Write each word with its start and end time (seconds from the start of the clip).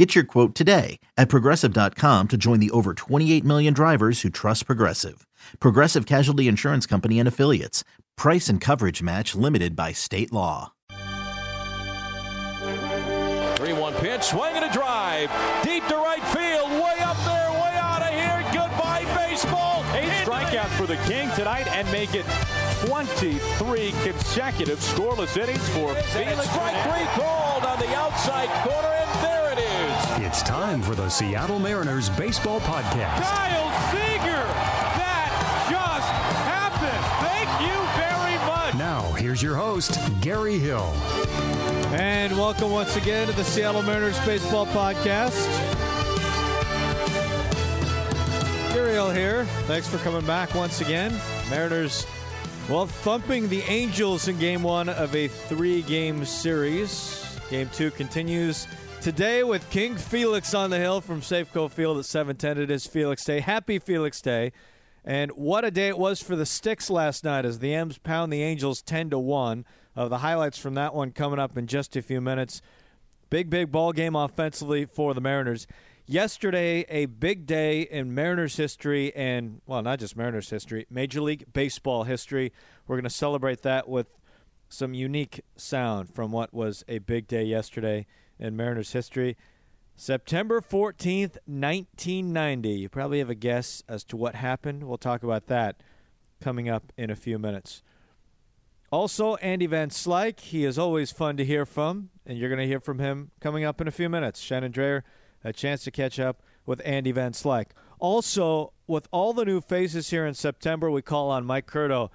Get 0.00 0.14
your 0.14 0.24
quote 0.24 0.54
today 0.54 0.98
at 1.18 1.28
progressive.com 1.28 2.28
to 2.28 2.38
join 2.38 2.58
the 2.58 2.70
over 2.70 2.94
28 2.94 3.44
million 3.44 3.74
drivers 3.74 4.22
who 4.22 4.30
trust 4.30 4.64
Progressive. 4.64 5.26
Progressive 5.60 6.06
Casualty 6.06 6.48
Insurance 6.48 6.86
Company 6.86 7.18
and 7.18 7.28
Affiliates. 7.28 7.84
Price 8.16 8.48
and 8.48 8.62
coverage 8.62 9.02
match 9.02 9.34
limited 9.34 9.76
by 9.76 9.92
state 9.92 10.32
law. 10.32 10.72
3 10.88 10.96
1 13.74 13.94
pitch, 13.96 14.22
swing 14.22 14.54
and 14.54 14.64
a 14.64 14.72
drive. 14.72 15.30
Deep 15.62 15.86
to 15.88 15.96
right 15.96 16.24
field, 16.32 16.70
way 16.80 16.96
up 17.02 17.18
there, 17.26 17.50
way 17.60 17.76
out 17.76 18.00
of 18.00 18.08
here. 18.08 18.42
Goodbye, 18.54 19.04
baseball. 19.28 19.84
Eight 19.92 20.08
strikeouts 20.24 20.78
for 20.78 20.86
the 20.86 20.96
King 21.04 21.30
tonight 21.36 21.66
and 21.66 21.86
make 21.92 22.14
it 22.14 22.24
23 22.86 23.92
consecutive 24.02 24.78
scoreless 24.78 25.36
innings 25.36 25.68
for 25.68 25.94
Felix. 25.94 26.48
Strike 26.48 26.82
three 26.84 27.04
called 27.22 27.64
on 27.64 27.78
the 27.78 27.94
outside 27.94 28.48
corner, 28.66 28.88
and 28.88 29.22
there 29.22 29.32
it 29.32 29.34
is. 29.34 29.39
It's 30.22 30.42
time 30.42 30.82
for 30.82 30.94
the 30.94 31.08
Seattle 31.08 31.58
Mariners 31.58 32.10
Baseball 32.10 32.60
Podcast. 32.60 33.22
Kyle 33.22 33.90
Seager! 33.90 34.44
That 35.00 35.66
just 35.70 36.12
happened! 36.44 37.04
Thank 37.24 37.48
you 37.62 37.74
very 37.96 38.36
much! 38.46 38.74
Now, 38.74 39.10
here's 39.14 39.42
your 39.42 39.56
host, 39.56 39.98
Gary 40.20 40.58
Hill. 40.58 40.92
And 41.94 42.36
welcome 42.36 42.70
once 42.70 42.96
again 42.96 43.28
to 43.28 43.32
the 43.32 43.42
Seattle 43.42 43.80
Mariners 43.80 44.18
Baseball 44.26 44.66
Podcast. 44.66 45.46
Gary 48.74 48.92
Hill 48.92 49.10
here. 49.10 49.46
Thanks 49.66 49.88
for 49.88 49.96
coming 49.98 50.26
back 50.26 50.54
once 50.54 50.82
again. 50.82 51.18
Mariners, 51.48 52.06
well, 52.68 52.86
thumping 52.86 53.48
the 53.48 53.62
Angels 53.62 54.28
in 54.28 54.38
game 54.38 54.62
one 54.62 54.90
of 54.90 55.16
a 55.16 55.28
three 55.28 55.80
game 55.80 56.26
series. 56.26 57.24
Game 57.48 57.70
two 57.72 57.90
continues 57.90 58.66
today 59.00 59.42
with 59.42 59.68
King 59.70 59.96
Felix 59.96 60.52
on 60.52 60.68
the 60.68 60.76
hill 60.76 61.00
from 61.00 61.22
Safeco 61.22 61.70
Field 61.70 61.96
at 61.98 62.04
710. 62.04 62.62
It 62.62 62.70
is 62.70 62.86
Felix 62.86 63.24
Day. 63.24 63.40
Happy 63.40 63.78
Felix 63.78 64.20
Day. 64.20 64.52
And 65.06 65.30
what 65.30 65.64
a 65.64 65.70
day 65.70 65.88
it 65.88 65.96
was 65.96 66.22
for 66.22 66.36
the 66.36 66.44
Sticks 66.44 66.90
last 66.90 67.24
night 67.24 67.46
as 67.46 67.60
the 67.60 67.72
M's 67.72 67.96
pound 67.96 68.30
the 68.30 68.42
Angels 68.42 68.82
10 68.82 69.10
to 69.10 69.18
1. 69.18 69.64
Uh, 69.96 70.08
the 70.08 70.18
highlights 70.18 70.58
from 70.58 70.74
that 70.74 70.94
one 70.94 71.12
coming 71.12 71.38
up 71.38 71.56
in 71.56 71.66
just 71.66 71.96
a 71.96 72.02
few 72.02 72.20
minutes. 72.20 72.60
Big, 73.30 73.48
big 73.48 73.72
ball 73.72 73.92
game 73.92 74.14
offensively 74.14 74.84
for 74.84 75.14
the 75.14 75.20
Mariners. 75.22 75.66
Yesterday, 76.04 76.84
a 76.90 77.06
big 77.06 77.46
day 77.46 77.80
in 77.80 78.14
Mariners 78.14 78.56
history 78.56 79.14
and, 79.16 79.62
well, 79.64 79.80
not 79.80 79.98
just 79.98 80.14
Mariners 80.14 80.50
history, 80.50 80.86
Major 80.90 81.22
League 81.22 81.46
Baseball 81.54 82.04
history. 82.04 82.52
We're 82.86 82.96
going 82.96 83.04
to 83.04 83.10
celebrate 83.10 83.62
that 83.62 83.88
with 83.88 84.08
some 84.68 84.92
unique 84.92 85.40
sound 85.56 86.14
from 86.14 86.32
what 86.32 86.52
was 86.52 86.84
a 86.86 86.98
big 86.98 87.26
day 87.26 87.44
yesterday 87.44 88.06
in 88.40 88.56
Mariners 88.56 88.92
history. 88.92 89.36
September 89.94 90.60
14th, 90.60 91.36
1990. 91.46 92.70
You 92.70 92.88
probably 92.88 93.18
have 93.18 93.30
a 93.30 93.34
guess 93.34 93.82
as 93.86 94.02
to 94.04 94.16
what 94.16 94.34
happened. 94.34 94.84
We'll 94.84 94.98
talk 94.98 95.22
about 95.22 95.46
that 95.48 95.82
coming 96.40 96.68
up 96.68 96.92
in 96.96 97.10
a 97.10 97.16
few 97.16 97.38
minutes. 97.38 97.82
Also, 98.90 99.36
Andy 99.36 99.66
Van 99.66 99.90
Slyke. 99.90 100.40
He 100.40 100.64
is 100.64 100.78
always 100.78 101.12
fun 101.12 101.36
to 101.36 101.44
hear 101.44 101.64
from, 101.64 102.10
and 102.26 102.38
you're 102.38 102.48
going 102.48 102.60
to 102.60 102.66
hear 102.66 102.80
from 102.80 102.98
him 102.98 103.30
coming 103.40 103.62
up 103.62 103.80
in 103.80 103.86
a 103.86 103.92
few 103.92 104.08
minutes. 104.08 104.40
Shannon 104.40 104.72
Drayer, 104.72 105.02
a 105.44 105.52
chance 105.52 105.84
to 105.84 105.90
catch 105.90 106.18
up 106.18 106.42
with 106.66 106.82
Andy 106.84 107.12
Van 107.12 107.32
Slyke. 107.32 107.70
Also, 107.98 108.72
with 108.86 109.06
all 109.12 109.32
the 109.32 109.44
new 109.44 109.60
faces 109.60 110.10
here 110.10 110.26
in 110.26 110.34
September, 110.34 110.90
we 110.90 111.02
call 111.02 111.30
on 111.30 111.44
Mike 111.44 111.66
Curto. 111.66 112.10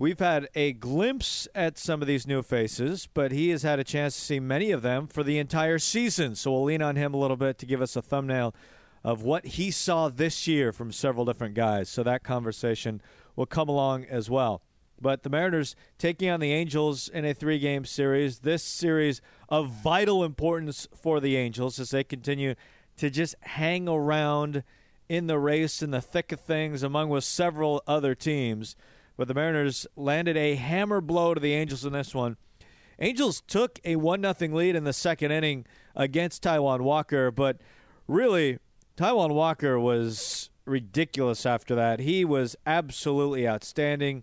We've 0.00 0.20
had 0.20 0.46
a 0.54 0.74
glimpse 0.74 1.48
at 1.56 1.76
some 1.76 2.00
of 2.02 2.06
these 2.06 2.24
new 2.24 2.40
faces, 2.44 3.08
but 3.12 3.32
he 3.32 3.48
has 3.48 3.64
had 3.64 3.80
a 3.80 3.84
chance 3.84 4.14
to 4.14 4.20
see 4.20 4.38
many 4.38 4.70
of 4.70 4.82
them 4.82 5.08
for 5.08 5.24
the 5.24 5.40
entire 5.40 5.80
season. 5.80 6.36
So 6.36 6.52
we'll 6.52 6.62
lean 6.62 6.82
on 6.82 6.94
him 6.94 7.14
a 7.14 7.16
little 7.16 7.36
bit 7.36 7.58
to 7.58 7.66
give 7.66 7.82
us 7.82 7.96
a 7.96 8.00
thumbnail 8.00 8.54
of 9.02 9.22
what 9.22 9.44
he 9.44 9.72
saw 9.72 10.08
this 10.08 10.46
year 10.46 10.72
from 10.72 10.92
several 10.92 11.24
different 11.24 11.54
guys. 11.56 11.88
So 11.88 12.04
that 12.04 12.22
conversation 12.22 13.02
will 13.34 13.44
come 13.44 13.68
along 13.68 14.04
as 14.04 14.30
well. 14.30 14.62
But 15.00 15.24
the 15.24 15.30
Mariners 15.30 15.74
taking 15.98 16.30
on 16.30 16.38
the 16.38 16.52
Angels 16.52 17.08
in 17.08 17.24
a 17.24 17.34
three 17.34 17.58
game 17.58 17.84
series. 17.84 18.38
This 18.38 18.62
series 18.62 19.20
of 19.48 19.68
vital 19.68 20.22
importance 20.22 20.86
for 20.94 21.18
the 21.18 21.36
Angels 21.36 21.80
as 21.80 21.90
they 21.90 22.04
continue 22.04 22.54
to 22.98 23.10
just 23.10 23.34
hang 23.40 23.88
around 23.88 24.62
in 25.08 25.26
the 25.26 25.40
race 25.40 25.82
in 25.82 25.90
the 25.90 26.00
thick 26.00 26.30
of 26.30 26.38
things 26.38 26.84
among 26.84 27.08
with 27.08 27.24
several 27.24 27.82
other 27.88 28.14
teams. 28.14 28.76
But 29.18 29.26
the 29.26 29.34
Mariners 29.34 29.86
landed 29.96 30.36
a 30.36 30.54
hammer 30.54 31.00
blow 31.02 31.34
to 31.34 31.40
the 31.40 31.52
Angels 31.52 31.84
in 31.84 31.92
this 31.92 32.14
one. 32.14 32.36
Angels 33.00 33.42
took 33.46 33.80
a 33.84 33.96
1 33.96 34.22
0 34.22 34.54
lead 34.54 34.76
in 34.76 34.84
the 34.84 34.92
second 34.92 35.32
inning 35.32 35.66
against 35.96 36.42
Taijuan 36.44 36.80
Walker, 36.80 37.32
but 37.32 37.58
really, 38.06 38.58
Taijuan 38.96 39.34
Walker 39.34 39.78
was 39.78 40.50
ridiculous 40.64 41.44
after 41.44 41.74
that. 41.74 41.98
He 41.98 42.24
was 42.24 42.54
absolutely 42.64 43.46
outstanding 43.46 44.22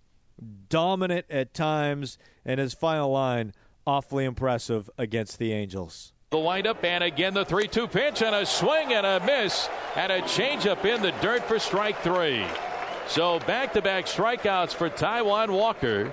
dominant 0.69 1.25
at 1.29 1.53
times, 1.53 2.17
and 2.45 2.59
his 2.59 2.73
final 2.73 3.11
line 3.11 3.53
awfully 3.85 4.23
impressive 4.23 4.89
against 4.97 5.39
the 5.39 5.51
Angels. 5.51 6.13
The 6.29 6.39
windup, 6.39 6.83
and 6.85 7.03
again 7.03 7.33
the 7.33 7.45
3 7.45 7.67
2 7.67 7.87
pitch, 7.87 8.21
and 8.21 8.33
a 8.33 8.45
swing 8.45 8.93
and 8.93 9.05
a 9.05 9.19
miss, 9.25 9.69
and 9.97 10.11
a 10.11 10.21
changeup 10.21 10.85
in 10.85 11.01
the 11.01 11.11
dirt 11.21 11.43
for 11.43 11.59
strike 11.59 11.99
three. 11.99 12.45
So 13.07 13.39
back 13.39 13.71
to 13.73 13.81
back 13.81 14.07
strikeouts 14.07 14.73
for 14.73 14.89
Taijuan 14.89 15.49
Walker. 15.51 16.11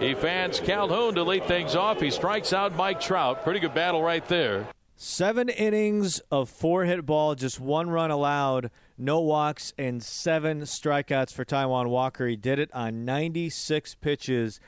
He 0.00 0.14
fans 0.14 0.60
Calhoun 0.60 1.14
to 1.14 1.22
lead 1.22 1.44
things 1.46 1.76
off. 1.76 2.00
He 2.00 2.10
strikes 2.10 2.52
out 2.52 2.74
Mike 2.74 3.00
Trout. 3.00 3.44
Pretty 3.44 3.60
good 3.60 3.74
battle 3.74 4.02
right 4.02 4.26
there. 4.26 4.66
Seven 4.96 5.48
innings 5.48 6.20
of 6.30 6.50
four 6.50 6.84
hit 6.84 7.06
ball, 7.06 7.34
just 7.34 7.58
one 7.58 7.90
run 7.90 8.10
allowed, 8.10 8.70
no 8.98 9.20
walks, 9.20 9.72
and 9.78 10.02
seven 10.02 10.62
strikeouts 10.62 11.32
for 11.32 11.44
Taijuan 11.44 11.88
Walker. 11.88 12.26
He 12.26 12.36
did 12.36 12.58
it 12.58 12.70
on 12.74 13.04
96 13.04 13.94
pitches. 13.96 14.60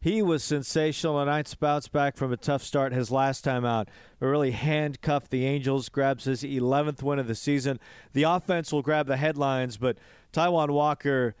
He 0.00 0.20
was 0.20 0.42
sensational 0.42 1.18
tonight. 1.18 1.46
Spouts 1.46 1.88
back 1.88 2.16
from 2.16 2.32
a 2.32 2.36
tough 2.36 2.62
start 2.62 2.92
his 2.92 3.10
last 3.10 3.44
time 3.44 3.64
out, 3.64 3.88
but 4.18 4.26
really 4.26 4.50
handcuffed 4.50 5.30
the 5.30 5.46
Angels, 5.46 5.88
grabs 5.88 6.24
his 6.24 6.42
11th 6.42 7.02
win 7.02 7.18
of 7.18 7.28
the 7.28 7.34
season. 7.34 7.78
The 8.12 8.24
offense 8.24 8.72
will 8.72 8.82
grab 8.82 9.06
the 9.06 9.16
headlines, 9.16 9.76
but 9.76 9.96
Taijuan 10.32 10.70
Walker. 10.70 11.34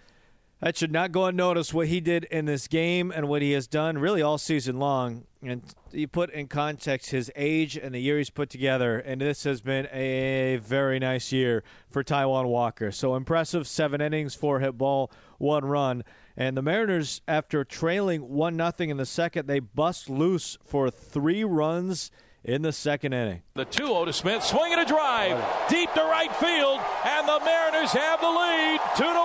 That 0.60 0.76
should 0.76 0.92
not 0.92 1.10
go 1.10 1.24
unnoticed 1.24 1.74
what 1.74 1.88
he 1.88 2.00
did 2.00 2.22
in 2.24 2.44
this 2.44 2.68
game 2.68 3.10
and 3.10 3.28
what 3.28 3.42
he 3.42 3.50
has 3.50 3.66
done 3.66 3.98
really 3.98 4.22
all 4.22 4.38
season 4.38 4.78
long. 4.78 5.24
And 5.42 5.62
you 5.90 6.06
put 6.06 6.30
in 6.30 6.46
context 6.46 7.10
his 7.10 7.32
age 7.34 7.76
and 7.76 7.92
the 7.92 7.98
year 7.98 8.18
he's 8.18 8.30
put 8.30 8.48
together, 8.48 9.00
and 9.00 9.20
this 9.20 9.42
has 9.42 9.60
been 9.60 9.88
a 9.92 10.60
very 10.62 11.00
nice 11.00 11.32
year 11.32 11.64
for 11.90 12.04
Taijuan 12.04 12.46
Walker. 12.46 12.92
So 12.92 13.16
impressive 13.16 13.66
seven 13.66 14.00
innings, 14.00 14.36
four 14.36 14.60
hit 14.60 14.78
ball, 14.78 15.10
one 15.38 15.64
run. 15.64 16.04
And 16.36 16.56
the 16.56 16.62
Mariners, 16.62 17.22
after 17.26 17.64
trailing 17.64 18.28
1 18.28 18.56
nothing 18.56 18.88
in 18.88 18.96
the 18.98 19.04
second, 19.04 19.48
they 19.48 19.58
bust 19.58 20.08
loose 20.08 20.56
for 20.64 20.90
three 20.90 21.42
runs 21.42 22.12
in 22.44 22.62
the 22.62 22.72
second 22.72 23.12
inning. 23.12 23.42
The 23.54 23.64
2 23.64 23.86
0 23.86 24.04
to 24.06 24.12
Smith, 24.12 24.42
swing 24.42 24.74
a 24.74 24.84
drive, 24.84 25.42
deep 25.68 25.92
to 25.94 26.00
right 26.00 26.34
field, 26.36 26.80
and 27.04 27.28
the 27.28 27.40
Mariners 27.44 27.92
have 27.92 28.20
the 28.20 28.30
lead, 28.30 28.80
2 28.96 29.02
to 29.02 29.24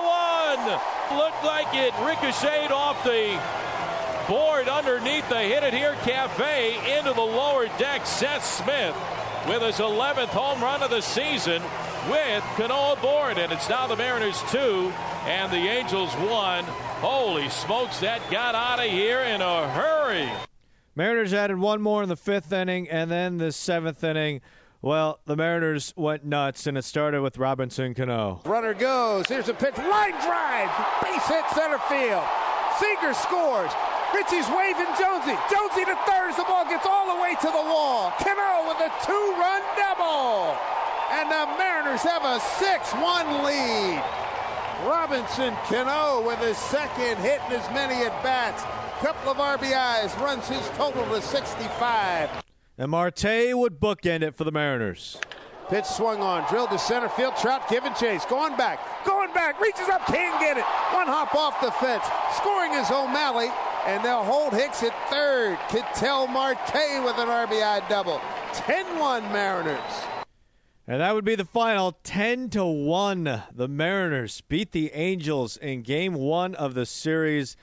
1. 1.10 1.18
Looked 1.18 1.44
like 1.44 1.68
it 1.74 1.92
ricocheted 2.04 2.70
off 2.70 3.02
the 3.04 3.40
board 4.28 4.68
underneath 4.68 5.28
the 5.28 5.40
Hit 5.40 5.62
It 5.62 5.74
Here 5.74 5.96
Cafe 6.02 6.98
into 6.98 7.12
the 7.12 7.20
lower 7.20 7.66
deck. 7.78 8.06
Seth 8.06 8.44
Smith 8.44 8.94
with 9.48 9.62
his 9.62 9.76
11th 9.76 10.28
home 10.28 10.62
run 10.62 10.82
of 10.82 10.90
the 10.90 11.00
season 11.00 11.62
with 12.10 12.42
Cano 12.56 12.92
aboard, 12.92 13.38
and 13.38 13.52
it's 13.52 13.68
now 13.68 13.86
the 13.86 13.96
Mariners 13.96 14.42
2 14.50 14.92
and 15.26 15.50
the 15.52 15.56
Angels 15.56 16.12
1. 16.14 16.64
Holy 16.64 17.48
smokes, 17.48 18.00
that 18.00 18.20
got 18.30 18.54
out 18.54 18.78
of 18.78 18.90
here 18.90 19.20
in 19.20 19.40
a 19.40 19.68
hurry. 19.70 20.30
Mariners 20.98 21.32
added 21.32 21.60
one 21.60 21.80
more 21.80 22.02
in 22.02 22.08
the 22.08 22.16
fifth 22.16 22.52
inning, 22.52 22.88
and 22.88 23.08
then 23.08 23.38
the 23.38 23.52
seventh 23.52 24.02
inning. 24.02 24.40
Well, 24.82 25.20
the 25.26 25.36
Mariners 25.36 25.94
went 25.96 26.24
nuts, 26.24 26.66
and 26.66 26.76
it 26.76 26.82
started 26.82 27.22
with 27.22 27.38
Robinson 27.38 27.94
Cano. 27.94 28.42
Runner 28.44 28.74
goes. 28.74 29.28
Here's 29.28 29.48
a 29.48 29.54
pitch. 29.54 29.78
Line 29.78 30.18
drive. 30.18 30.66
Base 31.00 31.22
hit 31.30 31.44
center 31.54 31.78
field. 31.86 32.26
Seager 32.82 33.14
scores. 33.14 33.70
Richie's 34.12 34.50
waving 34.50 34.90
Jonesy. 34.98 35.38
Jonesy 35.46 35.86
to 35.86 35.94
third. 36.02 36.34
The 36.34 36.42
ball 36.42 36.66
gets 36.66 36.84
all 36.84 37.14
the 37.14 37.22
way 37.22 37.38
to 37.46 37.46
the 37.46 37.62
wall. 37.70 38.10
Cano 38.18 38.66
with 38.66 38.82
a 38.82 38.90
two-run 39.06 39.62
double. 39.78 40.58
And 41.14 41.30
the 41.30 41.46
Mariners 41.62 42.02
have 42.02 42.26
a 42.26 42.42
6-1 42.58 43.46
lead. 43.46 44.02
Robinson 44.82 45.54
Cano 45.70 46.26
with 46.26 46.40
his 46.40 46.58
second 46.58 47.18
hit 47.22 47.40
and 47.46 47.54
as 47.54 47.70
many 47.70 48.02
at 48.02 48.20
bats. 48.24 48.64
Couple 49.00 49.30
of 49.30 49.36
RBIs 49.36 50.20
runs 50.20 50.48
his 50.48 50.68
total 50.70 51.04
to 51.10 51.22
65. 51.22 52.30
And 52.76 52.90
Marte 52.90 53.52
would 53.52 53.78
bookend 53.78 54.22
it 54.22 54.34
for 54.34 54.42
the 54.42 54.50
Mariners. 54.50 55.18
Pitch 55.68 55.84
swung 55.84 56.20
on, 56.20 56.48
drilled 56.50 56.70
to 56.70 56.80
center 56.80 57.08
field. 57.08 57.34
Trout 57.36 57.68
giving 57.68 57.94
chase, 57.94 58.24
going 58.24 58.56
back, 58.56 58.80
going 59.04 59.32
back, 59.32 59.60
reaches 59.60 59.88
up, 59.88 60.04
can't 60.06 60.40
get 60.40 60.56
it. 60.56 60.64
One 60.92 61.06
hop 61.06 61.32
off 61.36 61.60
the 61.60 61.70
fence. 61.70 62.04
Scoring 62.38 62.72
is 62.72 62.90
O'Malley, 62.90 63.50
and 63.86 64.04
they'll 64.04 64.24
hold 64.24 64.52
Hicks 64.52 64.82
at 64.82 64.92
third. 65.08 65.58
Ketel 65.68 66.26
Marte 66.26 67.04
with 67.04 67.18
an 67.18 67.28
RBI 67.28 67.88
double. 67.88 68.20
10-1 68.54 69.30
Mariners. 69.30 69.78
And 70.88 71.00
that 71.00 71.14
would 71.14 71.24
be 71.24 71.36
the 71.36 71.44
final 71.44 71.98
10 72.02 72.50
to 72.50 72.64
1. 72.64 73.42
The 73.54 73.68
Mariners 73.68 74.40
beat 74.40 74.72
the 74.72 74.90
Angels 74.92 75.56
in 75.56 75.82
game 75.82 76.14
1 76.14 76.56
of 76.56 76.74
the 76.74 76.86
series. 76.86 77.56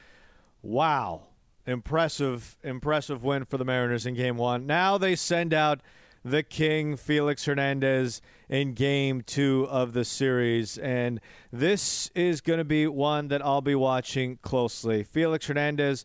Wow. 0.65 1.27
Impressive 1.67 2.57
impressive 2.63 3.23
win 3.23 3.45
for 3.45 3.59
the 3.59 3.65
Mariners 3.65 4.07
in 4.07 4.15
game 4.15 4.35
1. 4.35 4.65
Now 4.65 4.97
they 4.97 5.15
send 5.15 5.53
out 5.53 5.81
the 6.23 6.41
King, 6.41 6.97
Felix 6.97 7.45
Hernandez, 7.45 8.19
in 8.49 8.73
game 8.73 9.21
2 9.21 9.67
of 9.69 9.93
the 9.93 10.03
series 10.03 10.79
and 10.79 11.21
this 11.51 12.09
is 12.15 12.41
going 12.41 12.57
to 12.57 12.65
be 12.65 12.87
one 12.87 13.27
that 13.27 13.45
I'll 13.45 13.61
be 13.61 13.75
watching 13.75 14.39
closely. 14.41 15.03
Felix 15.03 15.45
Hernandez 15.45 16.03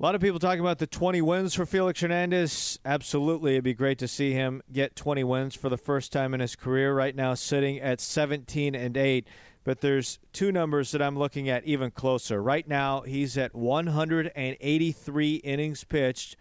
a 0.00 0.02
lot 0.02 0.16
of 0.16 0.20
people 0.20 0.40
talking 0.40 0.58
about 0.58 0.78
the 0.80 0.86
20 0.88 1.22
wins 1.22 1.54
for 1.54 1.64
Felix 1.64 2.00
Hernandez. 2.00 2.80
Absolutely, 2.84 3.52
it'd 3.52 3.62
be 3.62 3.74
great 3.74 3.98
to 3.98 4.08
see 4.08 4.32
him 4.32 4.60
get 4.72 4.96
20 4.96 5.22
wins 5.22 5.54
for 5.54 5.68
the 5.68 5.76
first 5.76 6.10
time 6.10 6.34
in 6.34 6.40
his 6.40 6.56
career. 6.56 6.92
Right 6.92 7.14
now, 7.14 7.34
sitting 7.34 7.78
at 7.78 8.00
17 8.00 8.74
and 8.74 8.96
8. 8.96 9.28
But 9.64 9.80
there's 9.80 10.18
two 10.32 10.50
numbers 10.50 10.90
that 10.90 11.00
I'm 11.00 11.16
looking 11.16 11.48
at 11.48 11.64
even 11.64 11.90
closer. 11.90 12.42
Right 12.42 12.66
now, 12.66 13.02
he's 13.02 13.38
at 13.38 13.54
183 13.54 15.34
innings 15.36 15.84
pitched, 15.84 16.36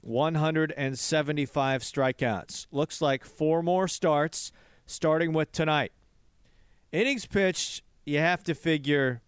175 0.00 1.82
strikeouts. 1.82 2.66
Looks 2.72 3.00
like 3.00 3.24
four 3.24 3.62
more 3.62 3.86
starts, 3.86 4.50
starting 4.86 5.32
with 5.32 5.52
tonight. 5.52 5.92
Innings 6.90 7.26
pitched, 7.26 7.82
you 8.04 8.18
have 8.18 8.42
to 8.44 8.54
figure 8.54 9.22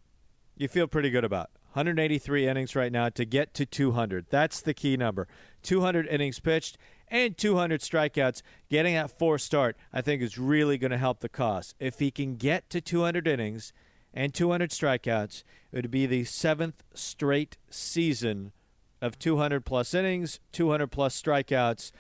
you 0.57 0.69
feel 0.69 0.87
pretty 0.87 1.11
good 1.11 1.25
about. 1.25 1.51
183 1.73 2.49
innings 2.49 2.75
right 2.75 2.91
now 2.91 3.11
to 3.11 3.25
get 3.27 3.53
to 3.53 3.67
200. 3.67 4.27
That's 4.31 4.63
the 4.63 4.73
key 4.73 4.97
number. 4.97 5.29
200 5.63 6.07
innings 6.07 6.41
pitched 6.41 6.79
and 7.09 7.37
200 7.37 7.81
strikeouts. 7.81 8.43
Getting 8.69 8.95
that 8.95 9.11
four 9.11 9.39
start, 9.39 9.77
I 9.93 10.01
think, 10.01 10.23
is 10.23 10.39
really 10.39 10.79
going 10.79 10.91
to 10.91 10.99
help 10.99 11.21
the 11.21 11.29
cause. 11.29 11.75
If 11.79 11.99
he 11.99 12.11
can 12.11 12.37
get 12.37 12.69
to 12.71 12.81
200 12.81 13.27
innings 13.27 13.73
and 14.13 14.33
200 14.35 14.71
strikeouts, 14.71 15.45
it 15.73 15.77
would 15.77 15.91
be 15.91 16.07
the 16.07 16.25
seventh 16.25 16.83
straight 16.95 17.57
season 17.71 18.53
of 19.01 19.19
200 19.19 19.65
plus 19.65 19.95
innings, 19.95 20.41
200 20.53 20.89
plus 20.89 21.21
strikeouts. 21.21 21.93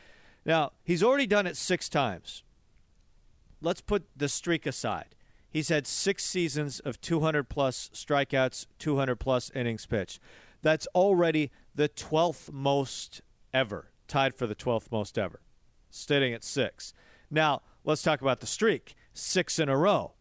Now, 0.44 0.72
he's 0.82 1.02
already 1.02 1.26
done 1.26 1.46
it 1.46 1.56
six 1.56 1.88
times. 1.88 2.42
Let's 3.60 3.80
put 3.80 4.06
the 4.16 4.28
streak 4.28 4.66
aside. 4.66 5.14
He's 5.48 5.68
had 5.68 5.86
six 5.86 6.24
seasons 6.24 6.80
of 6.80 7.00
200 7.00 7.48
plus 7.48 7.90
strikeouts, 7.94 8.66
200 8.78 9.16
plus 9.16 9.50
innings 9.54 9.86
pitched. 9.86 10.20
That's 10.62 10.86
already 10.94 11.50
the 11.74 11.88
12th 11.88 12.52
most 12.52 13.22
ever, 13.54 13.90
tied 14.06 14.34
for 14.34 14.46
the 14.46 14.54
12th 14.54 14.90
most 14.90 15.18
ever, 15.18 15.40
sitting 15.90 16.32
at 16.32 16.44
six. 16.44 16.92
Now, 17.30 17.62
let's 17.84 18.02
talk 18.02 18.20
about 18.20 18.40
the 18.40 18.46
streak 18.46 18.94
six 19.12 19.58
in 19.58 19.68
a 19.68 19.76
row. 19.76 20.12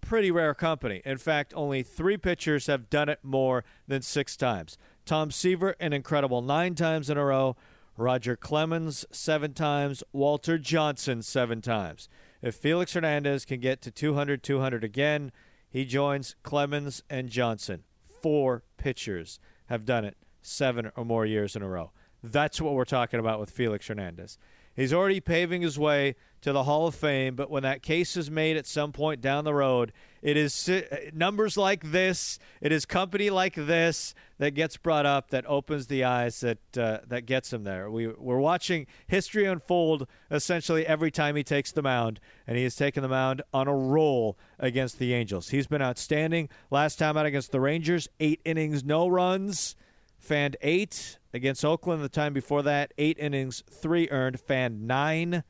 Pretty 0.00 0.30
rare 0.30 0.54
company. 0.54 1.02
In 1.04 1.18
fact, 1.18 1.52
only 1.54 1.82
three 1.82 2.16
pitchers 2.16 2.66
have 2.66 2.90
done 2.90 3.08
it 3.08 3.20
more 3.22 3.64
than 3.86 4.02
six 4.02 4.36
times. 4.36 4.78
Tom 5.04 5.30
Seaver, 5.30 5.76
an 5.78 5.92
incredible 5.92 6.42
nine 6.42 6.74
times 6.74 7.10
in 7.10 7.18
a 7.18 7.24
row. 7.24 7.56
Roger 7.96 8.34
Clemens, 8.34 9.04
seven 9.10 9.52
times. 9.52 10.02
Walter 10.12 10.56
Johnson, 10.56 11.22
seven 11.22 11.60
times. 11.60 12.08
If 12.42 12.54
Felix 12.54 12.94
Hernandez 12.94 13.44
can 13.44 13.60
get 13.60 13.82
to 13.82 13.90
200 13.90 14.42
200 14.42 14.82
again, 14.82 15.32
he 15.68 15.84
joins 15.84 16.34
Clemens 16.42 17.02
and 17.10 17.28
Johnson. 17.28 17.84
Four 18.22 18.64
pitchers 18.76 19.38
have 19.66 19.84
done 19.84 20.04
it 20.04 20.16
seven 20.42 20.90
or 20.96 21.04
more 21.04 21.26
years 21.26 21.54
in 21.54 21.62
a 21.62 21.68
row. 21.68 21.92
That's 22.22 22.60
what 22.60 22.74
we're 22.74 22.84
talking 22.84 23.20
about 23.20 23.40
with 23.40 23.50
Felix 23.50 23.86
Hernandez. 23.86 24.38
He's 24.76 24.92
already 24.92 25.20
paving 25.20 25.62
his 25.62 25.78
way 25.78 26.14
to 26.42 26.52
the 26.52 26.62
Hall 26.62 26.86
of 26.86 26.94
Fame, 26.94 27.34
but 27.34 27.50
when 27.50 27.64
that 27.64 27.82
case 27.82 28.16
is 28.16 28.30
made 28.30 28.56
at 28.56 28.66
some 28.66 28.92
point 28.92 29.20
down 29.20 29.44
the 29.44 29.52
road, 29.52 29.92
it 30.22 30.36
is 30.36 30.70
numbers 31.12 31.56
like 31.56 31.90
this, 31.90 32.38
it 32.60 32.72
is 32.72 32.86
company 32.86 33.30
like 33.30 33.54
this 33.54 34.14
that 34.38 34.52
gets 34.52 34.76
brought 34.76 35.04
up 35.06 35.30
that 35.30 35.44
opens 35.46 35.88
the 35.88 36.04
eyes 36.04 36.40
that 36.40 36.78
uh, 36.78 36.98
that 37.08 37.26
gets 37.26 37.52
him 37.52 37.64
there. 37.64 37.90
We 37.90 38.06
we're 38.06 38.38
watching 38.38 38.86
history 39.06 39.44
unfold 39.44 40.06
essentially 40.30 40.86
every 40.86 41.10
time 41.10 41.36
he 41.36 41.44
takes 41.44 41.72
the 41.72 41.82
mound, 41.82 42.20
and 42.46 42.56
he 42.56 42.62
has 42.62 42.76
taken 42.76 43.02
the 43.02 43.08
mound 43.08 43.42
on 43.52 43.68
a 43.68 43.74
roll 43.74 44.38
against 44.58 44.98
the 44.98 45.12
Angels. 45.12 45.50
He's 45.50 45.66
been 45.66 45.82
outstanding. 45.82 46.48
Last 46.70 46.98
time 46.98 47.16
out 47.16 47.26
against 47.26 47.52
the 47.52 47.60
Rangers, 47.60 48.08
eight 48.18 48.40
innings, 48.44 48.84
no 48.84 49.08
runs, 49.08 49.76
fanned 50.20 50.56
eight 50.60 51.18
against 51.32 51.64
Oakland. 51.64 52.04
The 52.04 52.08
time 52.08 52.32
before 52.32 52.62
that, 52.62 52.92
eight 52.98 53.18
innings, 53.18 53.64
three 53.68 54.08
earned, 54.10 54.38
fanned 54.38 54.86
nine. 54.86 55.42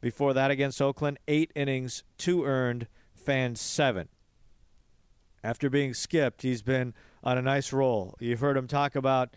Before 0.00 0.32
that 0.34 0.50
against 0.50 0.82
Oakland, 0.82 1.18
eight 1.26 1.50
innings, 1.56 2.04
two 2.18 2.44
earned, 2.44 2.86
fanned 3.16 3.58
seven. 3.58 4.08
After 5.42 5.70
being 5.70 5.94
skipped, 5.94 6.42
he's 6.42 6.62
been 6.62 6.94
on 7.22 7.38
a 7.38 7.42
nice 7.42 7.72
roll. 7.72 8.14
You've 8.20 8.40
heard 8.40 8.56
him 8.56 8.66
talk 8.66 8.94
about 8.94 9.34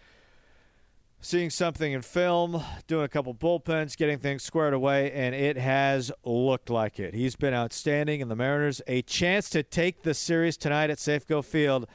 seeing 1.20 1.52
something 1.52 1.92
in 1.92 2.02
film, 2.02 2.64
doing 2.88 3.06
a 3.06 3.08
couple 3.08 3.34
bullpens, 3.34 3.96
getting 3.96 4.18
things 4.18 4.44
squared 4.44 4.74
away, 4.74 5.12
and 5.12 5.36
it 5.36 5.58
has 5.58 6.12
looked 6.26 6.70
like 6.70 7.00
it. 7.00 7.14
He's 7.14 7.36
been 7.36 7.54
outstanding, 7.54 8.22
and 8.22 8.30
the 8.30 8.36
Mariners 8.36 8.82
a 8.88 9.04
chance 9.04 9.50
to 9.52 9.62
take 9.62 10.02
the 10.02 10.16
series 10.16 10.58
tonight 10.58 10.90
at 10.90 10.98
Safeco 10.98 11.46
Field. 11.46 11.88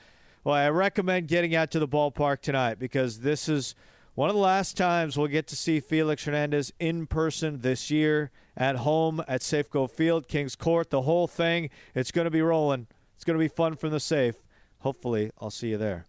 Well, 0.46 0.54
I 0.54 0.68
recommend 0.68 1.26
getting 1.26 1.56
out 1.56 1.72
to 1.72 1.80
the 1.80 1.88
ballpark 1.88 2.40
tonight 2.40 2.78
because 2.78 3.18
this 3.18 3.48
is 3.48 3.74
one 4.14 4.30
of 4.30 4.36
the 4.36 4.40
last 4.40 4.76
times 4.76 5.18
we'll 5.18 5.26
get 5.26 5.48
to 5.48 5.56
see 5.56 5.80
Felix 5.80 6.24
Hernandez 6.24 6.72
in 6.78 7.08
person 7.08 7.62
this 7.62 7.90
year 7.90 8.30
at 8.56 8.76
home 8.76 9.20
at 9.26 9.40
Safeco 9.40 9.90
Field, 9.90 10.28
Kings 10.28 10.54
Court, 10.54 10.90
the 10.90 11.02
whole 11.02 11.26
thing. 11.26 11.68
It's 11.96 12.12
going 12.12 12.26
to 12.26 12.30
be 12.30 12.42
rolling. 12.42 12.86
It's 13.16 13.24
going 13.24 13.36
to 13.36 13.44
be 13.44 13.48
fun 13.48 13.74
from 13.74 13.90
the 13.90 13.98
safe. 13.98 14.36
Hopefully, 14.82 15.32
I'll 15.40 15.50
see 15.50 15.70
you 15.70 15.78
there. 15.78 16.06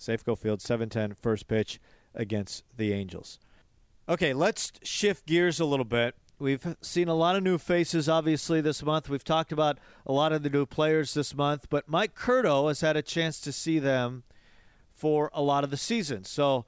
Safeco 0.00 0.38
Field, 0.38 0.62
710, 0.62 1.16
first 1.20 1.46
pitch 1.46 1.78
against 2.14 2.64
the 2.74 2.94
Angels. 2.94 3.38
Okay, 4.08 4.32
let's 4.32 4.72
shift 4.82 5.26
gears 5.26 5.60
a 5.60 5.66
little 5.66 5.84
bit. 5.84 6.14
We've 6.38 6.76
seen 6.80 7.08
a 7.08 7.14
lot 7.14 7.34
of 7.34 7.42
new 7.42 7.58
faces, 7.58 8.08
obviously, 8.08 8.60
this 8.60 8.82
month. 8.82 9.08
We've 9.08 9.24
talked 9.24 9.50
about 9.50 9.78
a 10.06 10.12
lot 10.12 10.32
of 10.32 10.42
the 10.42 10.50
new 10.50 10.66
players 10.66 11.14
this 11.14 11.34
month, 11.34 11.66
but 11.68 11.88
Mike 11.88 12.14
Curto 12.14 12.68
has 12.68 12.80
had 12.80 12.96
a 12.96 13.02
chance 13.02 13.40
to 13.40 13.52
see 13.52 13.80
them 13.80 14.22
for 14.94 15.30
a 15.34 15.42
lot 15.42 15.64
of 15.64 15.70
the 15.70 15.76
season. 15.76 16.24
So, 16.24 16.64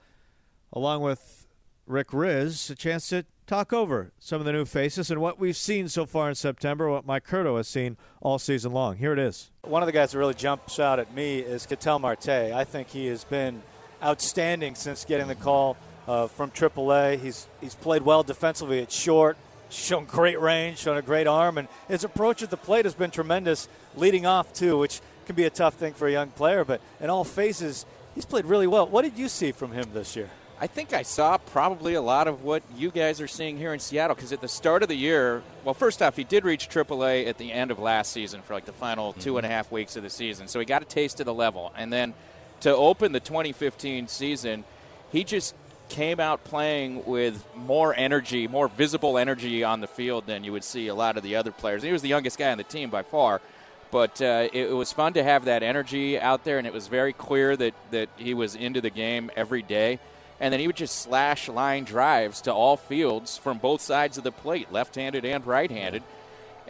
along 0.73 1.03
with 1.03 1.47
Rick 1.87 2.09
Rizzs, 2.09 2.69
a 2.71 2.75
chance 2.75 3.09
to 3.11 3.25
talk 3.47 3.73
over 3.73 4.13
some 4.19 4.41
of 4.41 4.47
the 4.47 4.53
new 4.53 4.65
faces 4.65 5.11
and 5.11 5.21
what 5.21 5.39
we've 5.39 5.57
seen 5.57 5.89
so 5.89 6.07
far 6.07 6.29
in 6.29 6.35
September, 6.35 6.89
what 6.89 7.05
Mike 7.05 7.27
Curto 7.27 7.57
has 7.57 7.67
seen 7.67 7.97
all 8.21 8.39
season 8.39 8.73
long. 8.73 8.97
Here 8.97 9.13
it 9.13 9.19
is. 9.19 9.51
One 9.63 9.83
of 9.83 9.87
the 9.87 9.93
guys 9.93 10.13
that 10.13 10.19
really 10.19 10.35
jumps 10.35 10.79
out 10.79 10.99
at 10.99 11.13
me 11.15 11.41
is 11.41 11.67
Ketel 11.67 11.99
Marte. 11.99 12.29
I 12.29 12.65
think 12.65 12.89
he 12.89 13.07
has 13.07 13.25
been 13.25 13.63
outstanding 14.03 14.75
since 14.75 15.05
getting 15.05 15.27
the 15.27 15.35
call 15.35 15.77
uh, 16.07 16.29
from 16.29 16.51
AAA. 16.51 17.21
He's 17.21 17.49
he's 17.61 17.75
played 17.75 18.03
well 18.03 18.23
defensively 18.23 18.83
at 18.83 18.93
short, 18.93 19.37
shown 19.71 20.05
great 20.05 20.41
range, 20.41 20.79
shown 20.79 20.97
a 20.97 21.03
great 21.03 21.27
arm, 21.27 21.59
and 21.59 21.69
his 21.89 22.05
approach 22.05 22.43
at 22.43 22.51
the 22.51 22.57
plate 22.57 22.85
has 22.85 22.95
been 22.95 23.11
tremendous, 23.11 23.69
leading 23.97 24.27
off 24.27 24.53
too, 24.53 24.79
which 24.79 25.01
can 25.27 25.37
be 25.37 25.45
a 25.45 25.51
tough 25.51 25.75
thing 25.75 25.95
for 25.95 26.09
a 26.09 26.13
young 26.13 26.31
player. 26.31 26.65
But 26.65 26.81
in 27.01 27.11
all 27.11 27.25
phases, 27.25 27.87
he's 28.15 28.25
played 28.25 28.45
really 28.45 28.67
well. 28.67 28.87
What 28.87 29.03
did 29.03 29.19
you 29.19 29.29
see 29.29 29.53
from 29.53 29.73
him 29.73 29.91
this 29.95 30.17
year? 30.17 30.31
I 30.63 30.67
think 30.67 30.93
I 30.93 31.03
saw 31.03 31.39
probably 31.39 31.95
a 31.95 32.03
lot 32.03 32.29
of 32.29 32.45
what 32.45 32.63
you 32.77 32.91
guys 32.91 33.19
are 33.23 33.27
seeing 33.27 33.57
here 33.57 33.73
in 33.73 33.81
Seattle 33.81 34.15
because 34.15 34.31
at 34.31 34.43
the 34.43 34.49
start 34.49 34.83
of 34.83 34.91
the 34.91 34.95
year, 34.95 35.43
well, 35.65 35.73
first 35.73 36.03
off, 36.03 36.17
he 36.17 36.25
did 36.25 36.45
reach 36.45 36.69
AAA 36.69 37.29
at 37.29 37.39
the 37.39 37.51
end 37.51 37.71
of 37.71 37.79
last 37.79 38.13
season 38.13 38.43
for 38.43 38.53
like 38.53 38.67
the 38.67 38.73
final 38.73 39.13
mm-hmm. 39.13 39.21
two 39.21 39.39
and 39.39 39.47
a 39.47 39.49
half 39.49 39.73
weeks 39.73 39.97
of 39.97 40.03
the 40.03 40.11
season. 40.11 40.49
So 40.49 40.59
he 40.59 40.67
got 40.67 40.83
a 40.83 40.85
taste 40.85 41.19
of 41.21 41.25
the 41.25 41.33
level. 41.33 41.73
And 41.79 41.91
then 41.91 42.13
to 42.61 42.77
open 42.77 43.13
the 43.13 43.21
2015 43.21 44.07
season, 44.09 44.65
he 45.11 45.25
just 45.25 45.55
came 45.91 46.21
out 46.21 46.45
playing 46.45 47.05
with 47.05 47.45
more 47.55 47.95
energy, 47.95 48.49
more 48.49 48.69
visible 48.69 49.19
energy 49.19 49.63
on 49.65 49.81
the 49.81 49.87
field 49.87 50.27
than 50.27 50.45
you 50.45 50.53
would 50.53 50.65
see 50.65 50.89
a 50.89 50.95
lot 50.95 51.17
of 51.17 51.23
the 51.23 51.37
other 51.37 51.53
players. 51.53 51.83
He 51.83 51.93
was 51.93 52.01
the 52.01 52.09
youngest 52.09 52.39
guy 52.39 52.51
on 52.51 52.59
the 52.59 52.65
team 52.65 52.89
by 52.89 53.03
far, 53.03 53.43
but 53.91 54.23
uh, 54.23 54.49
it, 54.53 54.71
it, 54.71 54.73
was 54.73 54.93
fun 54.93 55.13
to 55.15 55.23
have 55.23 55.45
that 55.47 55.63
energy 55.63 56.19
out 56.19 56.45
there, 56.45 56.59
and 56.59 56.67
it 56.67 56.73
was 56.73 56.87
very 56.87 57.13
clear 57.13 57.57
that, 57.57 57.75
that 57.91 58.09
he 58.17 58.33
was 58.33 58.55
into 58.55 58.81
the 58.81 58.91
game 58.91 59.31
every 59.37 59.63
day. 59.63 59.99
And 60.39 60.53
then 60.53 60.61
he 60.61 60.67
would 60.67 60.77
just 60.77 61.03
slash 61.03 61.49
line 61.49 61.85
drives 61.85 62.41
to 62.43 62.53
all 62.55 62.79
fields 62.79 63.37
from 63.37 63.59
both 63.59 63.83
sides 63.83 64.17
of 64.17 64.25
the 64.25 64.33
plate, 64.33 64.73
left 64.73 64.95
handed 64.95 65.27
and 65.27 65.45
right 65.45 65.71
handed. 65.71 66.03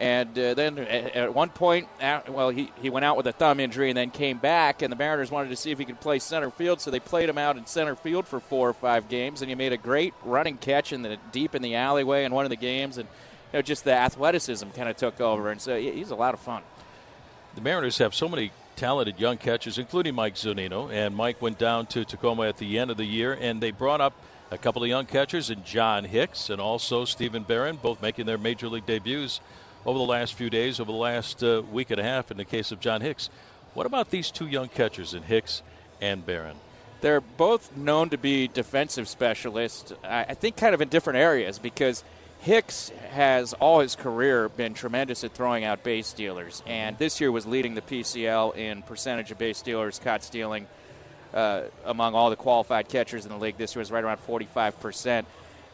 And 0.00 0.36
uh, 0.38 0.54
then 0.54 0.78
at, 0.78 1.14
at 1.14 1.34
one 1.34 1.50
point, 1.50 1.86
uh, 2.00 2.22
well, 2.28 2.48
he, 2.48 2.72
he 2.80 2.88
went 2.88 3.04
out 3.04 3.18
with 3.18 3.26
a 3.26 3.32
thumb 3.32 3.60
injury 3.60 3.90
and 3.90 3.96
then 3.96 4.10
came 4.10 4.38
back, 4.38 4.80
and 4.80 4.90
the 4.90 4.96
Mariners 4.96 5.30
wanted 5.30 5.50
to 5.50 5.56
see 5.56 5.70
if 5.72 5.78
he 5.78 5.84
could 5.84 6.00
play 6.00 6.18
center 6.18 6.50
field, 6.50 6.80
so 6.80 6.90
they 6.90 7.00
played 7.00 7.28
him 7.28 7.36
out 7.36 7.58
in 7.58 7.66
center 7.66 7.94
field 7.94 8.26
for 8.26 8.40
four 8.40 8.70
or 8.70 8.72
five 8.72 9.10
games, 9.10 9.42
and 9.42 9.50
he 9.50 9.54
made 9.54 9.74
a 9.74 9.76
great 9.76 10.14
running 10.24 10.56
catch 10.56 10.94
in 10.94 11.02
the 11.02 11.18
deep 11.32 11.54
in 11.54 11.60
the 11.60 11.74
alleyway 11.74 12.24
in 12.24 12.32
one 12.32 12.46
of 12.46 12.50
the 12.50 12.56
games, 12.56 12.96
and 12.96 13.06
you 13.52 13.58
know, 13.58 13.62
just 13.62 13.84
the 13.84 13.92
athleticism 13.92 14.70
kind 14.70 14.88
of 14.88 14.96
took 14.96 15.20
over, 15.20 15.50
and 15.50 15.60
so 15.60 15.78
he's 15.78 16.10
a 16.10 16.16
lot 16.16 16.32
of 16.32 16.40
fun. 16.40 16.62
The 17.54 17.60
Mariners 17.60 17.98
have 17.98 18.14
so 18.14 18.26
many 18.26 18.52
talented 18.76 19.20
young 19.20 19.36
catchers, 19.36 19.76
including 19.76 20.14
Mike 20.14 20.36
Zunino, 20.36 20.90
and 20.90 21.14
Mike 21.14 21.42
went 21.42 21.58
down 21.58 21.84
to 21.88 22.06
Tacoma 22.06 22.48
at 22.48 22.56
the 22.56 22.78
end 22.78 22.90
of 22.90 22.96
the 22.96 23.04
year, 23.04 23.36
and 23.38 23.60
they 23.60 23.70
brought 23.70 24.00
up 24.00 24.14
a 24.50 24.56
couple 24.56 24.82
of 24.82 24.88
young 24.88 25.04
catchers, 25.04 25.50
and 25.50 25.62
John 25.62 26.04
Hicks 26.04 26.48
and 26.48 26.58
also 26.58 27.04
Steven 27.04 27.42
Baron, 27.42 27.78
both 27.82 28.00
making 28.00 28.24
their 28.24 28.38
major 28.38 28.68
league 28.68 28.86
debuts 28.86 29.40
over 29.86 29.98
the 29.98 30.04
last 30.04 30.34
few 30.34 30.50
days, 30.50 30.80
over 30.80 30.92
the 30.92 30.98
last 30.98 31.42
uh, 31.42 31.62
week 31.70 31.90
and 31.90 32.00
a 32.00 32.02
half 32.02 32.30
in 32.30 32.36
the 32.36 32.44
case 32.44 32.72
of 32.72 32.80
John 32.80 33.00
Hicks. 33.00 33.30
What 33.74 33.86
about 33.86 34.10
these 34.10 34.30
two 34.30 34.46
young 34.46 34.68
catchers 34.68 35.14
in 35.14 35.22
Hicks 35.22 35.62
and 36.00 36.24
Baron? 36.24 36.56
They're 37.00 37.20
both 37.20 37.76
known 37.76 38.10
to 38.10 38.18
be 38.18 38.48
defensive 38.48 39.08
specialists, 39.08 39.92
I 40.04 40.34
think 40.34 40.56
kind 40.56 40.74
of 40.74 40.80
in 40.80 40.88
different 40.88 41.18
areas 41.18 41.58
because 41.58 42.04
Hicks 42.40 42.90
has 43.10 43.52
all 43.54 43.80
his 43.80 43.96
career 43.96 44.48
been 44.48 44.74
tremendous 44.74 45.24
at 45.24 45.32
throwing 45.32 45.64
out 45.64 45.82
base 45.82 46.06
stealers, 46.06 46.62
and 46.66 46.98
this 46.98 47.20
year 47.20 47.32
was 47.32 47.46
leading 47.46 47.74
the 47.74 47.82
PCL 47.82 48.56
in 48.56 48.82
percentage 48.82 49.30
of 49.30 49.38
base 49.38 49.58
stealers 49.58 49.98
caught 49.98 50.22
stealing 50.22 50.66
uh, 51.34 51.62
among 51.84 52.14
all 52.14 52.30
the 52.30 52.36
qualified 52.36 52.88
catchers 52.88 53.24
in 53.24 53.30
the 53.30 53.38
league. 53.38 53.56
This 53.56 53.74
year 53.74 53.80
was 53.80 53.90
right 53.90 54.02
around 54.02 54.18
45%. 54.26 55.24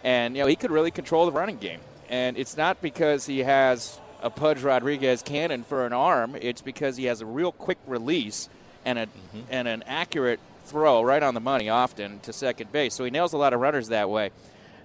And, 0.04 0.36
you 0.36 0.42
know, 0.42 0.46
he 0.46 0.56
could 0.56 0.70
really 0.70 0.90
control 0.90 1.26
the 1.26 1.32
running 1.32 1.56
game. 1.56 1.80
And 2.08 2.36
it's 2.36 2.56
not 2.56 2.80
because 2.80 3.26
he 3.26 3.40
has 3.40 4.00
a 4.22 4.30
Pudge 4.30 4.62
Rodriguez 4.62 5.22
cannon 5.22 5.64
for 5.64 5.86
an 5.86 5.92
arm. 5.92 6.36
It's 6.40 6.62
because 6.62 6.96
he 6.96 7.04
has 7.04 7.20
a 7.20 7.26
real 7.26 7.52
quick 7.52 7.78
release 7.86 8.48
and 8.84 8.98
a 8.98 9.06
mm-hmm. 9.06 9.40
and 9.50 9.68
an 9.68 9.82
accurate 9.86 10.40
throw 10.64 11.02
right 11.02 11.22
on 11.22 11.34
the 11.34 11.40
money 11.40 11.68
often 11.68 12.20
to 12.20 12.32
second 12.32 12.72
base. 12.72 12.94
So 12.94 13.04
he 13.04 13.10
nails 13.10 13.32
a 13.32 13.38
lot 13.38 13.52
of 13.52 13.60
runners 13.60 13.88
that 13.88 14.10
way. 14.10 14.30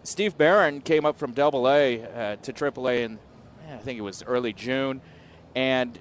Steve 0.04 0.38
Baron 0.38 0.82
came 0.82 1.06
up 1.06 1.18
from 1.18 1.34
Double 1.34 1.70
A 1.70 2.04
uh, 2.04 2.36
to 2.38 2.54
Triple 2.54 2.90
A 2.90 3.04
in 3.04 3.20
I 3.72 3.78
think 3.78 3.98
it 3.98 4.02
was 4.02 4.24
early 4.24 4.54
June, 4.54 5.02
and 5.56 5.98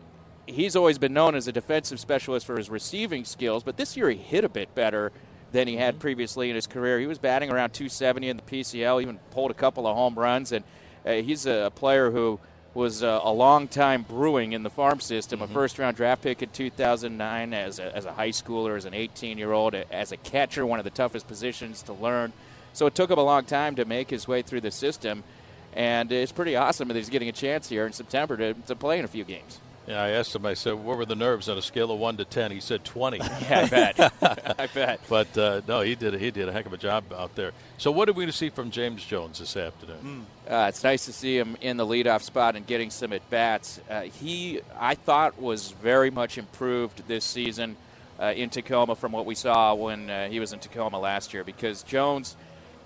he's 0.46 0.76
always 0.76 0.98
been 0.98 1.12
known 1.12 1.34
as 1.34 1.46
a 1.46 1.52
defensive 1.52 2.00
specialist 2.00 2.46
for 2.46 2.56
his 2.56 2.68
receiving 2.68 3.24
skills. 3.24 3.62
But 3.62 3.76
this 3.76 3.96
year 3.96 4.10
he 4.10 4.16
hit 4.16 4.44
a 4.44 4.48
bit 4.48 4.74
better 4.74 5.12
than 5.52 5.68
he 5.68 5.76
had 5.76 5.94
mm-hmm. 5.94 6.00
previously 6.00 6.50
in 6.50 6.56
his 6.56 6.66
career. 6.66 6.98
He 6.98 7.06
was 7.06 7.18
batting 7.18 7.50
around 7.50 7.70
270 7.70 8.28
in 8.28 8.36
the 8.36 8.42
PCL, 8.42 9.02
even 9.02 9.18
pulled 9.30 9.50
a 9.50 9.54
couple 9.54 9.86
of 9.86 9.96
home 9.96 10.18
runs, 10.18 10.52
and 10.52 10.64
he's 11.04 11.46
a 11.46 11.72
player 11.74 12.10
who 12.10 12.38
was 12.74 13.02
uh, 13.02 13.20
a 13.22 13.32
long 13.32 13.68
time 13.68 14.02
brewing 14.02 14.52
in 14.52 14.62
the 14.62 14.70
farm 14.70 15.00
system. 15.00 15.40
Mm-hmm. 15.40 15.50
A 15.50 15.54
first 15.54 15.78
round 15.78 15.96
draft 15.96 16.22
pick 16.22 16.42
in 16.42 16.50
2009 16.50 17.52
as 17.52 17.78
a, 17.78 17.96
as 17.96 18.04
a 18.04 18.12
high 18.12 18.30
schooler, 18.30 18.76
as 18.76 18.84
an 18.84 18.94
18 18.94 19.38
year 19.38 19.52
old, 19.52 19.74
as 19.74 20.12
a 20.12 20.16
catcher, 20.16 20.64
one 20.64 20.78
of 20.78 20.84
the 20.84 20.90
toughest 20.90 21.26
positions 21.26 21.82
to 21.82 21.92
learn. 21.92 22.32
So 22.72 22.86
it 22.86 22.94
took 22.94 23.10
him 23.10 23.18
a 23.18 23.24
long 23.24 23.44
time 23.44 23.76
to 23.76 23.84
make 23.84 24.10
his 24.10 24.28
way 24.28 24.42
through 24.42 24.60
the 24.60 24.70
system. 24.70 25.24
And 25.72 26.10
it's 26.10 26.32
pretty 26.32 26.56
awesome 26.56 26.88
that 26.88 26.96
he's 26.96 27.08
getting 27.08 27.28
a 27.28 27.32
chance 27.32 27.68
here 27.68 27.86
in 27.86 27.92
September 27.92 28.36
to, 28.36 28.54
to 28.54 28.76
play 28.76 28.98
in 28.98 29.04
a 29.04 29.08
few 29.08 29.24
games. 29.24 29.60
Yeah, 29.86 30.02
I 30.02 30.10
asked 30.10 30.36
him. 30.36 30.46
I 30.46 30.54
said, 30.54 30.74
"What 30.74 30.98
were 30.98 31.06
the 31.06 31.16
nerves 31.16 31.48
on 31.48 31.58
a 31.58 31.62
scale 31.62 31.90
of 31.90 31.98
one 31.98 32.16
to 32.18 32.24
10? 32.24 32.52
He 32.52 32.60
said 32.60 32.84
twenty. 32.84 33.16
yeah, 33.18 33.60
I 33.62 33.68
bet. 33.68 34.12
I 34.22 34.66
bet. 34.74 35.00
But 35.08 35.36
uh, 35.36 35.62
no, 35.66 35.80
he 35.80 35.96
did. 35.96 36.14
He 36.14 36.30
did 36.30 36.48
a 36.48 36.52
heck 36.52 36.66
of 36.66 36.72
a 36.72 36.76
job 36.76 37.12
out 37.12 37.34
there. 37.34 37.52
So, 37.78 37.90
what 37.90 38.04
did 38.04 38.14
we 38.14 38.30
see 38.30 38.50
from 38.50 38.70
James 38.70 39.04
Jones 39.04 39.40
this 39.40 39.56
afternoon? 39.56 40.26
Mm. 40.39 40.39
Uh, 40.50 40.66
it's 40.68 40.82
nice 40.82 41.04
to 41.04 41.12
see 41.12 41.38
him 41.38 41.56
in 41.60 41.76
the 41.76 41.86
leadoff 41.86 42.22
spot 42.22 42.56
and 42.56 42.66
getting 42.66 42.90
some 42.90 43.12
at 43.12 43.30
bats. 43.30 43.80
Uh, 43.88 44.00
he, 44.00 44.60
I 44.76 44.96
thought, 44.96 45.40
was 45.40 45.70
very 45.70 46.10
much 46.10 46.38
improved 46.38 47.06
this 47.06 47.24
season 47.24 47.76
uh, 48.18 48.32
in 48.34 48.50
Tacoma 48.50 48.96
from 48.96 49.12
what 49.12 49.26
we 49.26 49.36
saw 49.36 49.74
when 49.74 50.10
uh, 50.10 50.28
he 50.28 50.40
was 50.40 50.52
in 50.52 50.58
Tacoma 50.58 50.98
last 50.98 51.32
year. 51.32 51.44
Because 51.44 51.84
Jones 51.84 52.34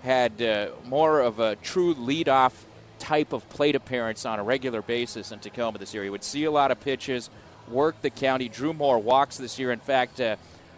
had 0.03 0.39
uh, 0.43 0.67
more 0.85 1.21
of 1.21 1.39
a 1.39 1.55
true 1.55 1.95
leadoff 1.95 2.53
type 2.99 3.33
of 3.33 3.49
plate 3.49 3.75
appearance 3.75 4.27
on 4.27 4.37
a 4.37 4.43
regular 4.43 4.83
basis 4.83 5.31
in 5.31 5.39
Tacoma 5.39 5.79
this 5.79 5.91
year. 5.91 6.03
He 6.03 6.11
would 6.11 6.23
see 6.23 6.43
a 6.43 6.51
lot 6.51 6.69
of 6.69 6.79
pitches, 6.81 7.31
work 7.67 7.99
the 8.03 8.11
count. 8.11 8.43
He 8.43 8.47
drew 8.47 8.73
more 8.73 8.99
walks 8.99 9.37
this 9.37 9.57
year. 9.57 9.71
In 9.71 9.79
fact, 9.79 10.21
uh, 10.21 10.35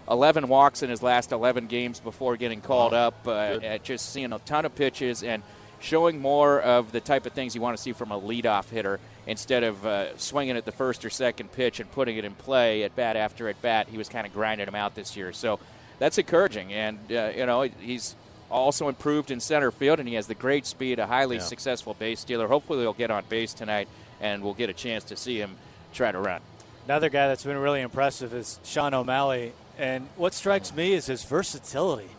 11 0.09 0.47
walks 0.47 0.83
in 0.83 0.89
his 0.89 1.03
last 1.03 1.33
11 1.33 1.67
games 1.67 1.99
before 1.99 2.37
getting 2.37 2.61
called 2.61 2.93
up. 2.93 3.27
Uh, 3.27 3.77
just 3.79 4.13
seeing 4.13 4.31
a 4.31 4.39
ton 4.39 4.63
of 4.63 4.73
pitches 4.73 5.21
and 5.21 5.43
showing 5.79 6.19
more 6.19 6.59
of 6.61 6.91
the 6.91 6.99
type 6.99 7.25
of 7.25 7.33
things 7.33 7.55
you 7.55 7.61
want 7.61 7.77
to 7.77 7.81
see 7.81 7.93
from 7.93 8.11
a 8.11 8.19
leadoff 8.19 8.69
hitter 8.69 8.99
instead 9.25 9.63
of 9.63 9.85
uh, 9.85 10.17
swinging 10.17 10.57
at 10.57 10.65
the 10.65 10.71
first 10.71 11.05
or 11.05 11.09
second 11.09 11.51
pitch 11.51 11.79
and 11.79 11.91
putting 11.91 12.17
it 12.17 12.25
in 12.25 12.33
play 12.33 12.83
at 12.83 12.95
bat 12.95 13.15
after 13.15 13.49
at 13.49 13.61
bat. 13.61 13.87
He 13.89 13.97
was 13.97 14.09
kind 14.09 14.25
of 14.25 14.33
grinding 14.33 14.65
them 14.65 14.75
out 14.75 14.95
this 14.95 15.15
year. 15.15 15.33
So 15.33 15.59
that's 15.99 16.17
encouraging. 16.17 16.73
And, 16.73 16.99
uh, 17.11 17.31
you 17.35 17.45
know, 17.45 17.61
he's 17.61 18.15
also 18.49 18.87
improved 18.87 19.31
in 19.31 19.39
center 19.39 19.71
field, 19.71 19.99
and 19.99 20.07
he 20.07 20.15
has 20.15 20.27
the 20.27 20.35
great 20.35 20.65
speed, 20.65 20.99
a 20.99 21.07
highly 21.07 21.37
yeah. 21.37 21.43
successful 21.43 21.93
base 21.93 22.19
stealer. 22.21 22.47
Hopefully, 22.47 22.79
he'll 22.79 22.93
get 22.93 23.11
on 23.11 23.23
base 23.29 23.53
tonight, 23.53 23.87
and 24.21 24.41
we'll 24.43 24.53
get 24.53 24.69
a 24.69 24.73
chance 24.73 25.03
to 25.05 25.15
see 25.15 25.37
him 25.37 25.57
try 25.93 26.11
to 26.11 26.19
run. 26.19 26.41
Another 26.85 27.09
guy 27.09 27.27
that's 27.27 27.43
been 27.43 27.57
really 27.57 27.81
impressive 27.81 28.33
is 28.33 28.59
Shawn 28.63 28.93
O'Malley, 28.93 29.51
and 29.77 30.07
what 30.15 30.33
strikes 30.33 30.73
me 30.73 30.93
is 30.93 31.07
his 31.07 31.23
versatility. 31.23 32.09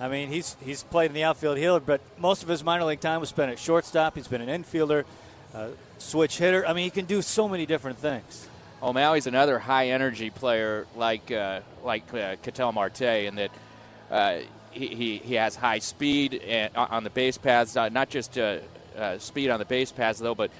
I 0.00 0.08
mean, 0.08 0.28
he's 0.28 0.56
he's 0.64 0.82
played 0.82 1.06
in 1.06 1.14
the 1.14 1.24
outfield 1.24 1.58
here, 1.58 1.80
but 1.80 2.00
most 2.18 2.42
of 2.42 2.48
his 2.48 2.62
minor 2.62 2.84
league 2.84 3.00
time 3.00 3.20
was 3.20 3.28
spent 3.28 3.50
at 3.50 3.58
shortstop. 3.58 4.14
He's 4.14 4.28
been 4.28 4.40
an 4.40 4.62
infielder, 4.62 5.04
uh, 5.54 5.68
switch 5.98 6.38
hitter. 6.38 6.66
I 6.66 6.72
mean, 6.72 6.84
he 6.84 6.90
can 6.90 7.06
do 7.06 7.20
so 7.20 7.48
many 7.48 7.66
different 7.66 7.98
things. 7.98 8.48
O'Malley's 8.80 9.26
another 9.26 9.58
high 9.58 9.88
energy 9.88 10.30
player 10.30 10.86
like 10.96 11.32
uh, 11.32 11.60
like 11.82 12.14
uh, 12.14 12.36
Ketel 12.42 12.72
Marte, 12.72 13.02
in 13.02 13.34
that 13.36 13.50
uh, 14.10 14.38
he, 14.70 15.18
he, 15.18 15.34
has 15.34 15.56
high 15.56 15.80
speed 15.80 16.34
and, 16.34 16.74
uh, 16.76 16.86
on 16.90 17.04
the 17.04 17.10
base 17.10 17.38
paths, 17.38 17.74
not 17.74 18.08
just 18.08 18.38
uh, 18.38 18.58
uh, 18.96 19.18
speed 19.18 19.50
on 19.50 19.58
the 19.58 19.64
base 19.64 19.92
paths, 19.92 20.18
though, 20.18 20.34
but 20.34 20.50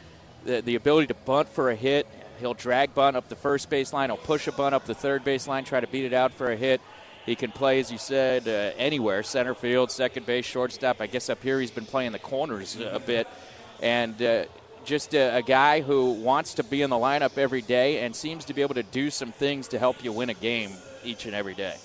the, 0.45 0.61
the 0.62 0.75
ability 0.75 1.07
to 1.09 1.14
bunt 1.14 1.49
for 1.49 1.71
a 1.71 1.75
hit. 1.75 2.07
He'll 2.40 2.54
drag 2.54 2.95
bunt 2.95 3.16
up 3.16 3.28
the 3.28 3.37
first 3.37 3.68
base 3.71 3.92
line. 3.92 4.11
He'll 4.11 4.16
push 4.16 4.47
a 4.47 4.52
bunt 4.52 4.75
up 4.75 4.85
the 4.85 4.95
third 4.95 5.25
base 5.25 5.49
line, 5.49 5.64
try 5.64 5.80
to 5.80 5.87
beat 5.87 6.04
it 6.04 6.12
out 6.12 6.33
for 6.33 6.50
a 6.50 6.57
hit. 6.57 6.80
He 7.28 7.37
can 7.37 7.52
play, 7.52 7.78
as 7.78 7.92
you 7.92 7.99
said, 7.99 8.49
uh, 8.49 8.75
anywhere 8.78 9.23
center 9.23 9.54
field, 9.54 9.90
second 9.90 10.25
base, 10.25 10.47
shortstop. 10.47 11.02
I 11.02 11.06
guess 11.06 11.28
up 11.28 11.42
here 11.42 11.61
he's 11.61 11.70
been 11.70 11.85
playing 11.85 12.12
the 12.12 12.18
corners 12.18 12.78
a 12.80 12.99
bit. 12.99 13.28
And 13.82 14.20
uh, 14.23 14.44
just 14.87 15.14
a, 15.14 15.37
a, 15.37 15.42
guy 15.42 15.82
who 15.82 16.12
wants 16.12 16.54
to 16.54 16.64
be 16.64 16.80
in 16.80 16.88
the 16.88 16.97
lineup 16.97 17.37
every 17.37 17.61
day 17.61 18.00
and 18.00 18.16
seems 18.16 18.47
to 18.47 18.54
be 18.54 18.62
able 18.62 18.76
to 18.76 18.82
do 18.82 19.11
some 19.11 19.30
things 19.30 19.68
to 19.68 19.78
help 19.78 20.02
you 20.02 20.11
win 20.11 20.30
a 20.30 20.35
game 20.35 20.70
each 21.04 21.26
and 21.26 21.35
every 21.35 21.52
day. 21.52 21.76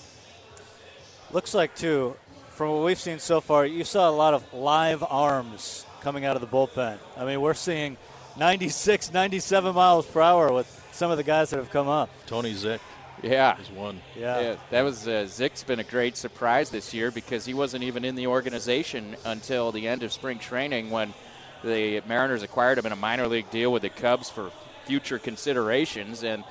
Looks 1.30 1.52
like, 1.52 1.76
too, 1.76 2.16
from 2.48 2.70
what 2.70 2.84
we've 2.86 2.98
seen 2.98 3.18
so 3.18 3.42
far, 3.42 3.66
you 3.66 3.84
saw 3.84 4.08
a 4.08 4.16
lot 4.16 4.32
of 4.32 4.50
live 4.54 5.02
arms 5.02 5.84
coming 6.00 6.24
out 6.24 6.36
of 6.36 6.40
the 6.40 6.48
bullpen. 6.48 6.96
I 7.18 7.26
mean, 7.26 7.42
we're 7.42 7.52
seeing 7.52 7.98
96, 8.38 9.12
97 9.12 9.74
miles 9.74 10.06
per 10.06 10.22
hour 10.22 10.50
with 10.54 10.88
some 10.92 11.10
of 11.10 11.18
the 11.18 11.22
guys 11.22 11.50
that 11.50 11.58
have 11.58 11.70
come 11.70 11.88
up. 11.88 12.08
Tony 12.24 12.54
Zych. 12.54 12.80
Yeah. 13.22 13.58
Is 13.60 13.70
one. 13.70 14.00
Yeah. 14.16 14.40
yeah. 14.40 14.56
That 14.70 14.82
was, 14.82 15.06
uh, 15.06 15.26
Zych's 15.26 15.64
been 15.64 15.80
a 15.80 15.84
great 15.84 16.16
surprise 16.16 16.70
this 16.70 16.92
year 16.92 17.10
because 17.10 17.44
he 17.44 17.54
wasn't 17.54 17.84
even 17.84 18.04
in 18.04 18.14
the 18.14 18.26
organization 18.26 19.16
until 19.24 19.72
the 19.72 19.88
end 19.88 20.02
of 20.02 20.12
spring 20.12 20.38
training 20.38 20.90
when 20.90 21.14
the 21.62 22.02
Mariners 22.06 22.42
acquired 22.42 22.78
him 22.78 22.86
in 22.86 22.92
a 22.92 22.96
minor 22.96 23.26
league 23.26 23.50
deal 23.50 23.72
with 23.72 23.82
the 23.82 23.88
Cubs 23.88 24.28
for 24.30 24.50
future 24.84 25.18
considerations. 25.18 26.22
And 26.22 26.44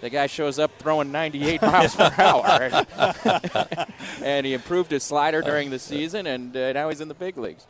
the 0.00 0.10
guy 0.10 0.26
shows 0.26 0.58
up 0.58 0.70
throwing 0.78 1.12
98 1.12 1.62
miles 1.62 1.94
per 1.94 2.12
hour. 2.18 2.86
and 4.22 4.46
he 4.46 4.54
improved 4.54 4.90
his 4.90 5.02
slider 5.02 5.42
during 5.42 5.70
the 5.70 5.78
season, 5.78 6.26
and 6.26 6.56
uh, 6.56 6.72
now 6.72 6.88
he's 6.88 7.00
in 7.00 7.08
the 7.08 7.14
big 7.14 7.36
leagues. 7.36 7.66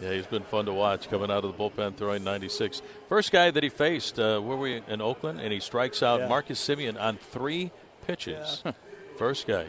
Yeah, 0.00 0.12
he's 0.12 0.26
been 0.26 0.42
fun 0.42 0.66
to 0.66 0.72
watch 0.72 1.08
coming 1.08 1.30
out 1.30 1.44
of 1.44 1.56
the 1.56 1.62
bullpen 1.62 1.96
throwing 1.96 2.22
96. 2.22 2.82
First 3.08 3.32
guy 3.32 3.50
that 3.50 3.62
he 3.62 3.70
faced, 3.70 4.18
uh, 4.18 4.40
were 4.44 4.56
we 4.56 4.82
in 4.86 5.00
Oakland? 5.00 5.40
And 5.40 5.52
he 5.52 5.60
strikes 5.60 6.02
out 6.02 6.20
yeah. 6.20 6.28
Marcus 6.28 6.60
Semien 6.60 7.00
on 7.00 7.16
three 7.16 7.70
pitches. 8.06 8.62
Yeah. 8.64 8.72
First 9.18 9.46
guy. 9.46 9.66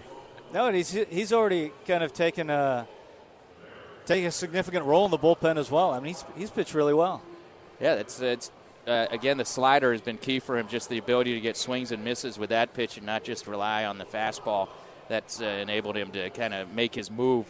No, 0.54 0.68
and 0.68 0.76
he's, 0.76 0.92
he's 0.92 1.32
already 1.32 1.72
kind 1.88 2.04
of 2.04 2.14
taken 2.14 2.50
a, 2.50 2.88
taken 4.06 4.28
a 4.28 4.32
significant 4.32 4.86
role 4.86 5.06
in 5.06 5.12
the 5.12 5.18
bullpen 5.18 5.58
as 5.58 5.72
well. 5.72 5.92
I 5.92 6.00
mean, 6.00 6.08
he's, 6.08 6.26
he's 6.36 6.52
pitched 6.52 6.74
really 6.74 6.94
well. 6.94 7.22
Yeah, 7.80 7.96
it's, 7.96 8.20
it's 8.20 8.52
uh, 8.88 9.08
again, 9.12 9.38
the 9.38 9.46
slider 9.46 9.92
has 9.92 10.02
been 10.02 10.18
key 10.18 10.40
for 10.40 10.58
him, 10.58 10.68
just 10.68 10.90
the 10.90 10.98
ability 10.98 11.34
to 11.36 11.42
get 11.42 11.58
swings 11.58 11.92
and 11.92 12.04
misses 12.04 12.38
with 12.38 12.50
that 12.50 12.74
pitch 12.74 12.98
and 12.98 13.06
not 13.06 13.24
just 13.24 13.48
rely 13.48 13.86
on 13.86 13.98
the 13.98 14.06
fastball. 14.06 14.70
That's 15.10 15.42
uh, 15.42 15.46
enabled 15.46 15.96
him 15.96 16.12
to 16.12 16.30
kind 16.32 16.54
of 16.54 16.74
make 16.74 16.96
his 16.96 17.12
move 17.12 17.46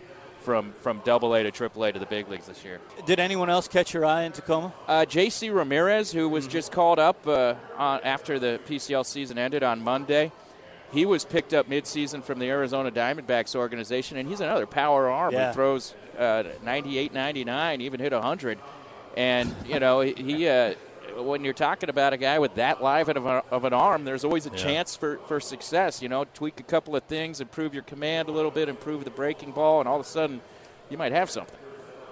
from 0.47 0.71
from 0.81 1.01
Double 1.03 1.35
A 1.35 1.43
to 1.43 1.51
Triple 1.51 1.83
A 1.83 1.91
to 1.91 1.99
the 1.99 2.05
big 2.05 2.29
leagues 2.29 2.47
this 2.47 2.63
year. 2.63 2.79
Did 3.05 3.19
anyone 3.19 3.49
else 3.49 3.67
catch 3.67 3.93
your 3.93 4.05
eye 4.05 4.23
in 4.23 4.31
Tacoma? 4.31 4.73
Uh, 4.87 5.03
J.C. 5.03 5.49
Ramirez, 5.49 6.13
who 6.13 6.29
was 6.29 6.47
just 6.47 6.71
called 6.71 6.99
up 6.99 7.27
uh, 7.27 7.55
on, 7.75 7.99
after 8.05 8.39
the 8.39 8.57
PCL 8.65 9.05
season 9.05 9.37
ended 9.37 9.61
on 9.61 9.83
Monday. 9.83 10.31
He 10.93 11.05
was 11.05 11.25
picked 11.25 11.53
up 11.53 11.69
midseason 11.69 12.23
from 12.23 12.39
the 12.39 12.45
Arizona 12.45 12.91
Diamondbacks 12.91 13.57
organization, 13.57 14.15
and 14.15 14.29
he's 14.29 14.39
another 14.39 14.65
power 14.65 15.09
arm 15.09 15.33
yeah. 15.33 15.49
who 15.49 15.53
throws 15.53 15.93
uh, 16.17 16.43
98, 16.63 17.13
99, 17.13 17.81
even 17.81 17.99
hit 17.99 18.13
100. 18.13 18.57
And, 19.17 19.53
you 19.65 19.81
know, 19.81 19.99
he 19.99 20.47
uh, 20.47 20.75
when 21.15 21.43
you're 21.43 21.53
talking 21.53 21.89
about 21.89 22.13
a 22.13 22.17
guy 22.17 22.39
with 22.39 22.55
that 22.55 22.81
live 22.81 23.09
of, 23.09 23.25
a, 23.25 23.43
of 23.51 23.63
an 23.63 23.73
arm, 23.73 24.05
there's 24.05 24.23
always 24.23 24.45
a 24.45 24.49
yeah. 24.49 24.55
chance 24.55 24.95
for, 24.95 25.17
for 25.27 25.39
success. 25.39 26.01
You 26.01 26.09
know, 26.09 26.25
tweak 26.33 26.59
a 26.59 26.63
couple 26.63 26.95
of 26.95 27.03
things, 27.03 27.41
improve 27.41 27.73
your 27.73 27.83
command 27.83 28.29
a 28.29 28.31
little 28.31 28.51
bit, 28.51 28.69
improve 28.69 29.03
the 29.03 29.11
breaking 29.11 29.51
ball, 29.51 29.79
and 29.79 29.87
all 29.87 29.99
of 29.99 30.05
a 30.05 30.09
sudden 30.09 30.41
you 30.89 30.97
might 30.97 31.11
have 31.11 31.29
something. 31.29 31.57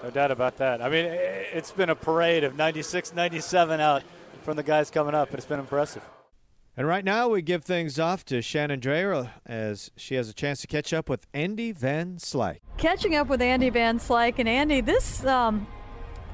No 0.03 0.09
doubt 0.09 0.31
about 0.31 0.57
that. 0.57 0.81
I 0.81 0.89
mean, 0.89 1.05
it's 1.05 1.71
been 1.71 1.89
a 1.89 1.95
parade 1.95 2.43
of 2.43 2.55
96, 2.55 3.13
97 3.13 3.79
out 3.79 4.03
from 4.43 4.55
the 4.55 4.63
guys 4.63 4.91
coming 4.91 5.15
up, 5.15 5.29
and 5.29 5.37
it's 5.37 5.47
been 5.47 5.59
impressive. 5.59 6.03
And 6.77 6.85
right 6.85 7.05
now, 7.05 7.29
we 7.29 7.41
give 7.41 7.63
things 7.63 7.99
off 7.99 8.25
to 8.25 8.41
Shannon 8.41 8.81
Drayer 8.81 9.29
as 9.45 9.91
she 9.95 10.15
has 10.15 10.27
a 10.27 10.33
chance 10.33 10.59
to 10.61 10.67
catch 10.67 10.91
up 10.93 11.07
with 11.07 11.25
Andy 11.33 11.71
Van 11.71 12.17
Slyke. 12.17 12.59
Catching 12.77 13.15
up 13.15 13.27
with 13.27 13.41
Andy 13.41 13.69
Van 13.69 13.97
Slyke. 13.97 14.39
And 14.39 14.49
Andy, 14.49 14.81
this 14.81 15.25
um, 15.25 15.67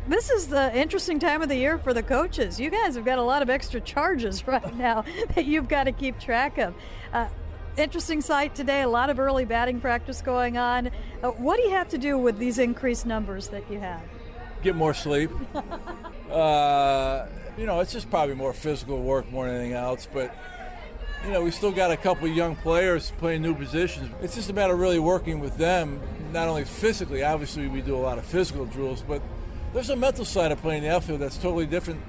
this 0.07 0.29
is 0.29 0.47
the 0.47 0.75
interesting 0.75 1.19
time 1.19 1.41
of 1.41 1.49
the 1.49 1.55
year 1.55 1.77
for 1.77 1.93
the 1.93 2.03
coaches. 2.03 2.59
You 2.59 2.69
guys 2.69 2.95
have 2.95 3.05
got 3.05 3.19
a 3.19 3.23
lot 3.23 3.41
of 3.41 3.49
extra 3.49 3.79
charges 3.79 4.47
right 4.47 4.75
now 4.75 5.05
that 5.35 5.45
you've 5.45 5.67
got 5.67 5.85
to 5.85 5.91
keep 5.91 6.19
track 6.19 6.57
of. 6.57 6.73
Uh, 7.13 7.27
interesting 7.77 8.21
sight 8.21 8.55
today, 8.55 8.81
a 8.81 8.89
lot 8.89 9.09
of 9.09 9.19
early 9.19 9.45
batting 9.45 9.79
practice 9.79 10.21
going 10.21 10.57
on. 10.57 10.91
Uh, 11.21 11.29
what 11.29 11.57
do 11.57 11.63
you 11.63 11.71
have 11.71 11.89
to 11.89 11.97
do 11.97 12.17
with 12.17 12.37
these 12.37 12.59
increased 12.59 13.05
numbers 13.05 13.49
that 13.49 13.69
you 13.71 13.79
have? 13.79 14.01
Get 14.63 14.75
more 14.75 14.93
sleep. 14.93 15.31
uh, 16.31 17.25
you 17.57 17.65
know, 17.65 17.79
it's 17.79 17.91
just 17.91 18.09
probably 18.09 18.35
more 18.35 18.53
physical 18.53 19.01
work 19.01 19.29
more 19.31 19.45
than 19.45 19.55
anything 19.55 19.73
else. 19.73 20.07
But 20.11 20.35
you 21.25 21.31
know, 21.31 21.43
we 21.43 21.51
still 21.51 21.71
got 21.71 21.91
a 21.91 21.97
couple 21.97 22.27
young 22.27 22.55
players 22.55 23.11
playing 23.17 23.43
new 23.43 23.53
positions. 23.53 24.11
It's 24.21 24.35
just 24.35 24.49
a 24.49 24.53
matter 24.53 24.73
of 24.73 24.79
really 24.79 24.99
working 24.99 25.39
with 25.39 25.57
them, 25.57 25.99
not 26.31 26.47
only 26.47 26.65
physically. 26.65 27.23
Obviously, 27.23 27.67
we 27.67 27.81
do 27.81 27.95
a 27.95 27.99
lot 27.99 28.17
of 28.17 28.25
physical 28.25 28.65
drills, 28.65 29.03
but 29.07 29.21
there's 29.73 29.89
a 29.89 29.95
mental 29.95 30.25
side 30.25 30.51
of 30.51 30.61
playing 30.61 30.83
the 30.83 30.93
outfield 30.93 31.19
that's 31.19 31.37
totally 31.37 31.65
different 31.65 32.01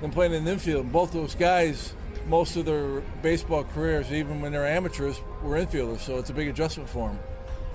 than 0.00 0.10
playing 0.10 0.32
in 0.32 0.44
the 0.44 0.52
infield. 0.52 0.92
Both 0.92 1.12
those 1.12 1.34
guys, 1.34 1.94
most 2.26 2.56
of 2.56 2.66
their 2.66 3.00
baseball 3.22 3.64
careers, 3.64 4.12
even 4.12 4.40
when 4.40 4.52
they're 4.52 4.66
amateurs, 4.66 5.20
were 5.42 5.56
infielders. 5.56 6.00
So 6.00 6.18
it's 6.18 6.30
a 6.30 6.34
big 6.34 6.48
adjustment 6.48 6.88
for 6.88 7.08
them. 7.08 7.18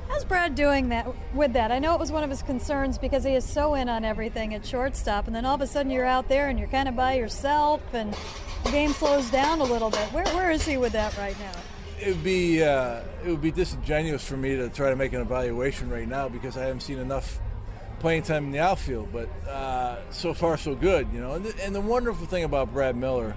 How's 0.10 0.26
Brad 0.26 0.54
doing 0.54 0.90
that 0.90 1.08
with 1.34 1.54
that? 1.54 1.72
I 1.72 1.80
know 1.80 1.96
it 1.96 2.00
was 2.00 2.12
one 2.12 2.24
of 2.24 2.30
his 2.30 2.44
concerns 2.44 2.98
because 2.98 3.24
he 3.24 3.34
is 3.34 3.44
so 3.44 3.74
in 3.74 3.90
on 3.90 4.06
everything 4.06 4.54
at 4.54 4.66
shortstop, 4.66 5.28
and 5.28 5.36
then 5.36 5.46
all 5.46 5.56
of 5.56 5.62
a 5.62 5.68
sudden 5.68 5.92
you're 5.92 6.06
out 6.06 6.28
there 6.28 6.50
and 6.50 6.60
you're 6.60 6.68
kind 6.68 6.88
of 6.88 6.96
by 6.96 7.16
yourself, 7.16 7.82
and 7.94 8.14
the 8.64 8.72
game 8.72 8.92
slows 8.92 9.30
down 9.32 9.60
a 9.60 9.64
little 9.64 9.90
bit. 9.90 10.12
Where 10.12 10.26
where 10.36 10.52
is 10.52 10.66
he 10.66 10.78
with 10.78 10.94
that 10.94 11.18
right 11.18 11.38
now? 11.40 11.54
It 12.00 12.10
would 12.10 12.24
be 12.24 12.62
uh, 12.62 13.02
it 13.26 13.30
would 13.30 13.42
be 13.42 13.52
disingenuous 13.52 14.24
for 14.24 14.38
me 14.38 14.56
to 14.56 14.70
try 14.70 14.90
to 14.90 14.96
make 14.96 15.14
an 15.14 15.22
evaluation 15.22 15.90
right 15.90 16.08
now 16.08 16.30
because 16.30 16.58
I 16.58 16.66
haven't 16.66 16.82
seen 16.82 17.00
enough 17.00 17.40
playing 18.04 18.22
time 18.22 18.44
in 18.44 18.52
the 18.52 18.60
outfield. 18.60 19.10
But 19.14 19.30
uh, 19.48 19.96
so 20.12 20.34
far 20.34 20.58
so 20.58 20.76
good, 20.76 21.08
you 21.14 21.22
know. 21.22 21.34
And 21.36 21.46
the, 21.46 21.64
and 21.64 21.74
the 21.74 21.82
wonderful 21.82 22.28
thing 22.28 22.44
about 22.44 22.74
Brad 22.74 22.98
Miller 22.98 23.34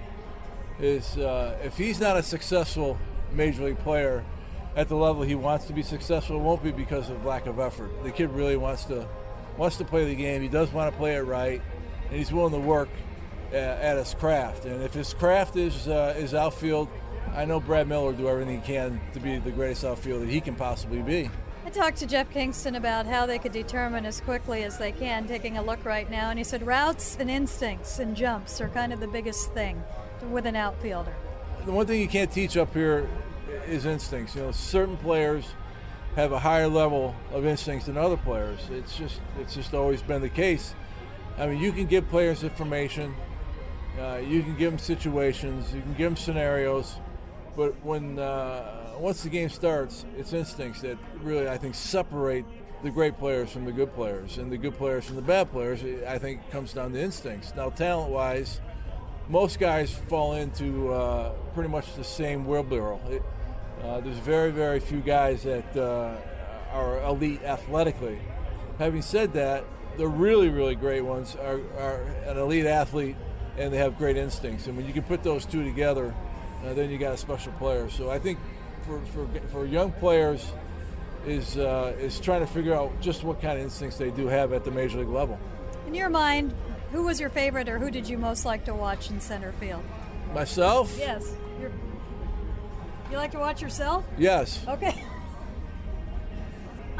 is 0.77 1.17
uh, 1.17 1.57
if 1.63 1.77
he's 1.77 2.01
not 2.01 2.17
a 2.17 2.21
successful 2.21 2.99
major 3.31 3.63
league 3.63 3.79
player 3.79 4.25
at 4.75 4.89
the 4.89 4.95
level 4.95 5.23
he 5.23 5.35
wants 5.35 5.65
to 5.67 5.73
be 5.73 5.81
successful. 5.81 6.35
It 6.35 6.43
won't 6.43 6.61
be 6.61 6.71
because 6.71 7.09
of 7.09 7.23
lack 7.23 7.47
of 7.47 7.59
effort. 7.59 7.89
The 8.03 8.11
kid 8.11 8.29
really 8.29 8.57
wants 8.57 8.83
to 8.85 9.07
wants 9.55 9.77
to 9.77 9.85
play 9.85 10.03
the 10.05 10.15
game. 10.15 10.41
He 10.41 10.49
does 10.49 10.71
want 10.73 10.91
to 10.91 10.97
play 10.97 11.15
it 11.15 11.21
right, 11.21 11.61
and 12.09 12.15
he's 12.15 12.31
willing 12.31 12.53
to 12.53 12.59
work 12.59 12.89
uh, 13.53 13.55
at 13.55 13.97
his 13.97 14.13
craft. 14.13 14.65
And 14.65 14.83
if 14.83 14.93
his 14.93 15.13
craft 15.13 15.55
is 15.55 15.87
uh, 15.87 16.13
is 16.17 16.33
outfield, 16.33 16.89
I 17.33 17.45
know 17.45 17.61
Brad 17.61 17.87
Miller 17.87 18.07
will 18.07 18.13
do 18.13 18.27
everything 18.27 18.61
he 18.61 18.67
can 18.67 18.99
to 19.13 19.21
be 19.21 19.39
the 19.39 19.51
greatest 19.51 19.85
outfielder 19.85 20.25
he 20.25 20.41
can 20.41 20.55
possibly 20.55 21.01
be. 21.01 21.31
Talked 21.77 21.97
to 21.97 22.07
Jeff 22.07 22.31
Kingston 22.31 22.73
about 22.73 23.05
how 23.05 23.27
they 23.27 23.37
could 23.37 23.51
determine 23.51 24.07
as 24.07 24.19
quickly 24.19 24.63
as 24.63 24.79
they 24.79 24.91
can, 24.91 25.27
taking 25.27 25.59
a 25.59 25.61
look 25.61 25.85
right 25.85 26.09
now, 26.09 26.31
and 26.31 26.39
he 26.39 26.43
said 26.43 26.65
routes 26.65 27.15
and 27.19 27.29
instincts 27.29 27.99
and 27.99 28.15
jumps 28.15 28.59
are 28.59 28.69
kind 28.69 28.91
of 28.91 28.99
the 28.99 29.07
biggest 29.07 29.53
thing 29.53 29.83
with 30.31 30.47
an 30.47 30.55
outfielder. 30.55 31.13
The 31.67 31.71
one 31.71 31.85
thing 31.85 32.01
you 32.01 32.07
can't 32.07 32.31
teach 32.31 32.57
up 32.57 32.73
here 32.73 33.07
is 33.67 33.85
instincts. 33.85 34.35
You 34.35 34.41
know, 34.41 34.51
certain 34.51 34.97
players 34.97 35.45
have 36.15 36.31
a 36.31 36.39
higher 36.39 36.67
level 36.67 37.15
of 37.31 37.45
instincts 37.45 37.85
than 37.85 37.95
other 37.95 38.17
players. 38.17 38.59
It's 38.71 38.97
just 38.97 39.21
it's 39.39 39.53
just 39.53 39.75
always 39.75 40.01
been 40.01 40.23
the 40.23 40.29
case. 40.29 40.73
I 41.37 41.45
mean, 41.45 41.61
you 41.61 41.71
can 41.71 41.85
give 41.85 42.09
players 42.09 42.43
information, 42.43 43.13
uh, 43.99 44.15
you 44.27 44.41
can 44.41 44.57
give 44.57 44.71
them 44.71 44.79
situations, 44.79 45.71
you 45.75 45.81
can 45.81 45.93
give 45.93 46.09
them 46.09 46.17
scenarios, 46.17 46.95
but 47.55 47.75
when 47.85 48.17
uh, 48.17 48.86
once 48.99 49.23
the 49.23 49.29
game 49.29 49.49
starts, 49.49 50.05
it's 50.17 50.33
instincts 50.33 50.81
that 50.81 50.97
really 51.21 51.47
I 51.47 51.57
think 51.57 51.75
separate 51.75 52.45
the 52.83 52.89
great 52.91 53.17
players 53.17 53.51
from 53.51 53.65
the 53.65 53.71
good 53.71 53.93
players, 53.93 54.37
and 54.37 54.51
the 54.51 54.57
good 54.57 54.75
players 54.77 55.05
from 55.05 55.15
the 55.15 55.21
bad 55.21 55.51
players. 55.51 55.81
I 56.07 56.17
think 56.17 56.49
comes 56.51 56.73
down 56.73 56.93
to 56.93 57.01
instincts. 57.01 57.53
Now, 57.55 57.69
talent-wise, 57.69 58.61
most 59.29 59.59
guys 59.59 59.91
fall 59.91 60.33
into 60.33 60.93
uh, 60.93 61.31
pretty 61.53 61.69
much 61.69 61.95
the 61.95 62.03
same 62.03 62.45
wheelbarrow. 62.45 62.99
It, 63.09 63.23
uh, 63.83 63.99
there's 64.01 64.17
very, 64.17 64.51
very 64.51 64.79
few 64.79 64.99
guys 64.99 65.43
that 65.43 65.75
uh, 65.75 66.15
are 66.71 67.03
elite 67.03 67.43
athletically. 67.43 68.19
Having 68.79 69.01
said 69.01 69.33
that, 69.33 69.63
the 69.97 70.07
really, 70.07 70.49
really 70.49 70.75
great 70.75 71.01
ones 71.01 71.35
are, 71.35 71.59
are, 71.77 72.03
an 72.27 72.37
elite 72.37 72.65
athlete 72.65 73.15
and 73.57 73.73
they 73.73 73.77
have 73.77 73.97
great 73.97 74.17
instincts. 74.17 74.67
And 74.67 74.77
when 74.77 74.85
you 74.85 74.93
can 74.93 75.03
put 75.03 75.23
those 75.23 75.45
two 75.45 75.63
together, 75.63 76.13
uh, 76.63 76.73
then 76.73 76.91
you 76.91 76.97
got 76.97 77.13
a 77.13 77.17
special 77.17 77.51
player. 77.53 77.89
So 77.89 78.09
I 78.09 78.19
think 78.19 78.37
for, 78.87 79.01
for, 79.07 79.27
for 79.49 79.65
young 79.65 79.91
players 79.91 80.51
is, 81.25 81.57
uh, 81.57 81.93
is 81.99 82.19
trying 82.19 82.39
to 82.41 82.47
figure 82.47 82.73
out 82.73 82.99
just 83.01 83.23
what 83.23 83.41
kind 83.41 83.57
of 83.57 83.63
instincts 83.63 83.97
they 83.97 84.11
do 84.11 84.27
have 84.27 84.53
at 84.53 84.63
the 84.63 84.71
major 84.71 84.99
league 84.99 85.09
level. 85.09 85.37
In 85.85 85.93
your 85.93 86.09
mind, 86.09 86.53
who 86.91 87.03
was 87.03 87.19
your 87.19 87.29
favorite 87.29 87.67
or 87.69 87.79
who 87.79 87.91
did 87.91 88.07
you 88.07 88.17
most 88.17 88.45
like 88.45 88.65
to 88.65 88.73
watch 88.73 89.09
in 89.09 89.19
center 89.19 89.51
field? 89.53 89.83
Myself? 90.33 90.95
Yes. 90.97 91.33
You 93.11 93.17
like 93.17 93.31
to 93.31 93.39
watch 93.39 93.61
yourself? 93.61 94.05
Yes. 94.17 94.65
Okay. 94.67 95.03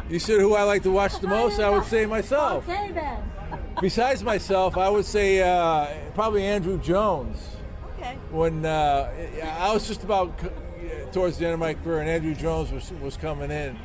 You 0.09 0.19
said 0.19 0.39
who 0.39 0.53
I 0.53 0.63
like 0.63 0.83
to 0.83 0.89
watch 0.91 1.19
the 1.19 1.27
most? 1.39 1.59
I 1.59 1.69
would 1.69 1.83
say 1.83 2.05
myself. 2.05 2.63
Okay 2.69 2.93
then. 2.93 3.21
Besides 3.81 4.23
myself, 4.23 4.77
I 4.77 4.87
would 4.89 5.03
say 5.03 5.41
uh, 5.41 5.87
probably 6.13 6.43
Andruw 6.43 6.81
Jones. 6.81 7.37
Okay. 7.97 8.17
When 8.31 8.65
uh, 8.65 9.11
I 9.59 9.73
was 9.73 9.85
just 9.85 10.05
about 10.05 10.39
towards 11.11 11.37
the 11.37 11.45
end 11.45 11.53
of 11.53 11.59
my 11.59 11.73
career, 11.73 11.99
and 11.99 12.09
Andruw 12.09 12.37
Jones 12.37 12.71
was 12.71 12.91
was 13.01 13.17
coming 13.17 13.51
in, 13.51 13.77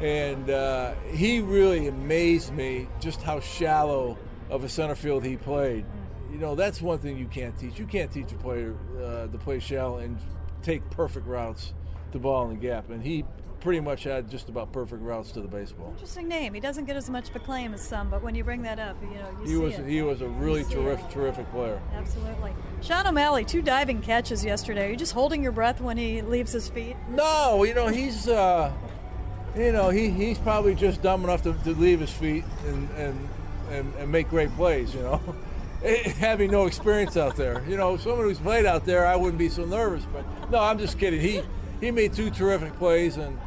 and 0.00 0.50
uh, 0.50 0.94
he 1.12 1.40
really 1.40 1.88
amazed 1.88 2.52
me 2.52 2.88
just 3.00 3.22
how 3.22 3.40
shallow 3.40 4.18
of 4.50 4.64
a 4.64 4.68
center 4.68 4.94
field 4.94 5.24
he 5.24 5.36
played. 5.36 5.84
You 6.30 6.38
know, 6.38 6.54
that's 6.54 6.82
one 6.82 6.98
thing 6.98 7.16
you 7.16 7.26
can't 7.26 7.56
teach. 7.56 7.78
You 7.78 7.86
can't 7.86 8.10
teach 8.10 8.32
a 8.32 8.36
player 8.36 8.74
uh, 8.98 9.26
to 9.28 9.38
play 9.38 9.60
shallow 9.60 9.98
and 9.98 10.18
take 10.62 10.88
perfect 10.90 11.26
routes 11.26 11.72
to 12.12 12.18
ball 12.18 12.48
in 12.48 12.58
the 12.58 12.60
gap, 12.60 12.90
and 12.90 13.02
he 13.02 13.24
pretty 13.64 13.80
much 13.80 14.04
had 14.04 14.30
just 14.30 14.50
about 14.50 14.70
perfect 14.72 15.02
routes 15.02 15.32
to 15.32 15.40
the 15.40 15.48
baseball. 15.48 15.88
Interesting 15.92 16.28
name. 16.28 16.52
He 16.52 16.60
doesn't 16.60 16.84
get 16.84 16.96
as 16.96 17.08
much 17.08 17.34
acclaim 17.34 17.72
as 17.72 17.80
some, 17.80 18.10
but 18.10 18.22
when 18.22 18.34
you 18.34 18.44
bring 18.44 18.60
that 18.62 18.78
up, 18.78 18.96
you 19.02 19.18
know, 19.18 19.30
you 19.30 19.40
he 19.40 19.48
see 19.48 19.56
was 19.56 19.74
it. 19.74 19.86
he 19.86 20.02
was 20.02 20.20
a 20.20 20.28
really 20.28 20.64
terrific, 20.64 21.06
it. 21.06 21.10
terrific 21.10 21.50
player. 21.50 21.80
Absolutely. 21.94 22.52
Shawn 22.82 23.06
O'Malley, 23.06 23.42
two 23.44 23.62
diving 23.62 24.02
catches 24.02 24.44
yesterday. 24.44 24.86
Are 24.86 24.90
you 24.90 24.96
just 24.96 25.14
holding 25.14 25.42
your 25.42 25.50
breath 25.50 25.80
when 25.80 25.96
he 25.96 26.20
leaves 26.20 26.52
his 26.52 26.68
feet? 26.68 26.94
No, 27.08 27.64
you 27.64 27.74
know 27.74 27.88
he's. 27.88 28.28
Uh, 28.28 28.70
you 29.56 29.72
know, 29.72 29.88
he, 29.88 30.10
he's 30.10 30.38
probably 30.38 30.74
just 30.74 31.00
dumb 31.00 31.24
enough 31.24 31.42
to, 31.44 31.54
to 31.64 31.70
leave 31.74 32.00
his 32.00 32.10
feet 32.10 32.44
and, 32.66 32.90
and, 32.96 33.28
and, 33.70 33.94
and 33.94 34.10
make 34.10 34.28
great 34.28 34.50
plays, 34.56 34.92
you 34.92 35.00
know. 35.00 35.22
having 36.18 36.50
no 36.50 36.66
experience 36.66 37.16
out 37.16 37.36
there. 37.36 37.64
You 37.68 37.76
know, 37.76 37.96
someone 37.96 38.22
who's 38.22 38.40
played 38.40 38.66
out 38.66 38.84
there, 38.84 39.06
I 39.06 39.16
wouldn't 39.16 39.38
be 39.38 39.48
so 39.48 39.64
nervous. 39.64 40.04
But 40.12 40.50
no, 40.50 40.58
I'm 40.58 40.78
just 40.78 40.98
kidding. 40.98 41.20
He 41.20 41.42
he 41.80 41.90
made 41.90 42.14
two 42.14 42.30
terrific 42.30 42.76
plays, 42.78 43.16
and 43.16 43.38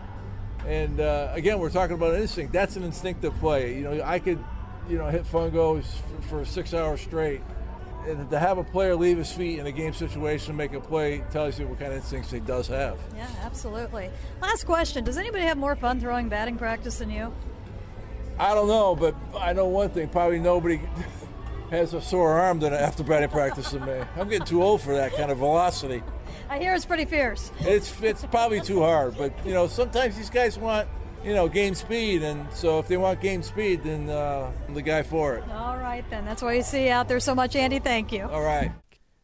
and 0.68 1.00
uh, 1.00 1.30
again, 1.32 1.60
we're 1.60 1.70
talking 1.70 1.96
about 1.96 2.14
an 2.14 2.22
instinct. 2.22 2.52
That's 2.52 2.76
an 2.76 2.84
instinctive 2.84 3.34
play. 3.40 3.78
You 3.78 3.84
know, 3.84 4.02
I 4.04 4.20
could, 4.20 4.44
you 4.90 4.98
know, 4.98 5.08
hit 5.08 5.24
fungos 5.24 5.86
for, 5.86 6.28
for 6.28 6.46
six 6.46 6.74
hours 6.74 7.00
straight. 7.00 7.42
And 8.06 8.30
to 8.30 8.40
have 8.40 8.58
a 8.58 8.64
player 8.66 8.96
leave 8.96 9.18
his 9.18 9.32
feet 9.32 9.60
in 9.60 9.68
a 9.68 9.72
game 9.72 9.94
situation 9.94 10.52
and 10.52 10.58
make 10.58 10.74
a 10.74 10.82
play 10.82 11.24
tells 11.32 11.58
you 11.58 11.68
what 11.68 11.80
kind 11.80 11.92
of 11.92 12.00
instincts 12.00 12.32
he 12.32 12.42
does 12.42 12.68
have. 12.68 13.00
Yeah, 13.16 13.28
absolutely. 13.44 14.10
Last 14.42 14.66
question: 14.66 15.06
Does 15.06 15.18
anybody 15.18 15.46
have 15.46 15.58
more 15.58 15.76
fun 15.78 16.02
throwing 16.02 16.28
batting 16.28 16.58
practice 16.58 17.00
than 17.00 17.10
you? 17.10 17.34
I 18.38 18.54
don't 18.54 18.68
know, 18.68 18.96
but 18.96 19.16
I 19.40 19.54
know 19.54 19.68
one 19.68 19.90
thing: 19.90 20.10
probably 20.10 20.40
nobody 20.40 20.82
has 21.70 21.94
a 21.94 22.02
sore 22.02 22.40
arm 22.40 22.60
than 22.60 22.74
after 22.74 23.04
batting 23.04 23.30
practice 23.30 23.72
than 23.72 23.86
me. 23.86 24.02
I'm 24.18 24.28
getting 24.28 24.48
too 24.48 24.62
old 24.62 24.82
for 24.82 24.94
that 24.96 25.14
kind 25.14 25.32
of 25.32 25.38
velocity. 25.38 26.04
I 26.50 26.60
hear 26.60 26.74
it's 26.74 26.86
pretty 26.86 27.06
fierce. 27.06 27.52
It's 27.60 28.02
it's 28.02 28.26
probably 28.26 28.62
too 28.62 28.82
hard, 28.82 29.18
but 29.18 29.34
you 29.46 29.54
know 29.54 29.68
sometimes 29.68 30.16
these 30.16 30.30
guys 30.30 30.58
want 30.58 30.88
you 31.24 31.34
know 31.34 31.48
game 31.48 31.76
speed, 31.76 32.24
and 32.24 32.52
so 32.52 32.80
if 32.80 32.88
they 32.88 32.98
want 32.98 33.22
game 33.22 33.44
speed, 33.44 33.84
then 33.84 34.10
uh, 34.10 34.52
I'm 34.68 34.74
the 34.74 34.82
guy 34.82 35.04
for 35.04 35.36
it. 35.36 35.44
All 35.52 35.78
right, 35.78 36.08
then 36.10 36.26
that's 36.26 36.42
why 36.42 36.54
you 36.54 36.64
see 36.64 36.90
out 36.90 37.08
there 37.08 37.20
so 37.20 37.36
much, 37.36 37.56
Andy. 37.56 37.80
Thank 37.80 38.12
you. 38.12 38.24
All 38.24 38.44
right. 38.44 38.72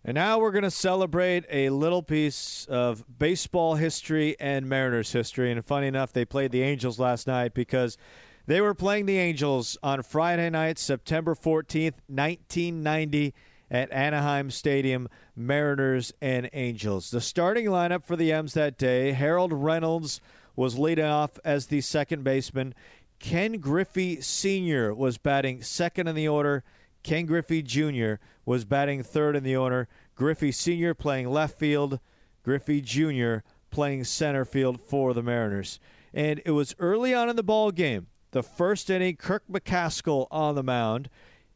And 0.06 0.16
now 0.16 0.38
we're 0.38 0.52
going 0.52 0.66
to 0.66 0.72
celebrate 0.72 1.46
a 1.50 1.70
little 1.70 2.04
piece 2.04 2.66
of 2.70 3.06
baseball 3.20 3.76
history 3.76 4.36
and 4.38 4.68
Mariners 4.68 5.14
history. 5.14 5.50
And 5.50 5.64
funny 5.64 5.88
enough, 5.88 6.12
they 6.12 6.26
played 6.26 6.52
the 6.52 6.62
Angels 6.62 7.00
last 7.00 7.26
night 7.26 7.54
because 7.54 7.98
they 8.46 8.60
were 8.60 8.74
playing 8.74 9.06
the 9.06 9.18
Angels 9.18 9.78
on 9.82 10.04
Friday 10.04 10.50
night, 10.50 10.78
September 10.78 11.36
14th, 11.36 11.96
1990, 12.08 13.34
at 13.74 13.92
Anaheim 13.92 14.52
Stadium, 14.52 15.10
Mariners 15.36 16.14
and 16.22 16.48
Angels. 16.54 17.10
The 17.10 17.20
starting 17.20 17.66
lineup 17.66 18.06
for 18.06 18.16
the 18.16 18.32
M's 18.32 18.54
that 18.54 18.78
day 18.78 19.14
Harold 19.14 19.52
Reynolds 19.52 20.22
was 20.56 20.78
leading 20.78 21.06
off 21.06 21.40
as 21.44 21.66
the 21.66 21.82
second 21.82 22.24
baseman. 22.24 22.76
Ken 23.20 23.54
Griffey 23.54 24.22
Sr. 24.22 24.94
was 24.94 25.18
batting 25.18 25.64
second 25.64 26.08
in 26.08 26.14
the 26.14 26.28
order. 26.28 26.64
Ken 27.02 27.26
Griffey 27.26 27.64
Jr. 27.64 28.16
was 28.46 28.64
batting 28.64 29.02
third 29.02 29.36
in 29.36 29.44
the 29.44 29.56
order. 29.56 29.88
Griffey 30.14 30.52
Sr. 30.52 30.94
playing 30.94 31.30
left 31.30 31.58
field. 31.58 32.00
Griffey 32.44 32.80
Jr. 32.80 33.38
playing 33.72 34.04
center 34.04 34.46
field 34.46 34.80
for 34.82 35.14
the 35.16 35.24
Mariners. 35.24 35.80
And 36.14 36.42
it 36.46 36.52
was 36.52 36.76
early 36.78 37.14
on 37.14 37.28
in 37.28 37.36
the 37.36 37.44
ball 37.44 37.72
game. 37.72 38.08
The 38.32 38.44
first 38.44 38.90
inning, 38.90 39.16
Kirk 39.16 39.44
McCaskill 39.52 40.28
on 40.30 40.56
the 40.56 40.64
mound. 40.64 41.10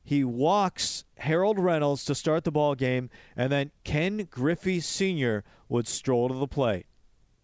He 0.08 0.24
walks 0.24 1.04
Harold 1.18 1.60
Reynolds 1.60 2.06
to 2.06 2.16
start 2.16 2.46
the 2.46 2.52
ball 2.52 2.76
game, 2.76 3.10
and 3.36 3.52
then 3.52 3.72
Ken 3.84 4.26
Griffey 4.32 4.80
Sr. 4.80 5.44
would 5.68 5.86
stroll 5.86 6.30
to 6.30 6.34
the 6.34 6.48
plate. 6.48 6.86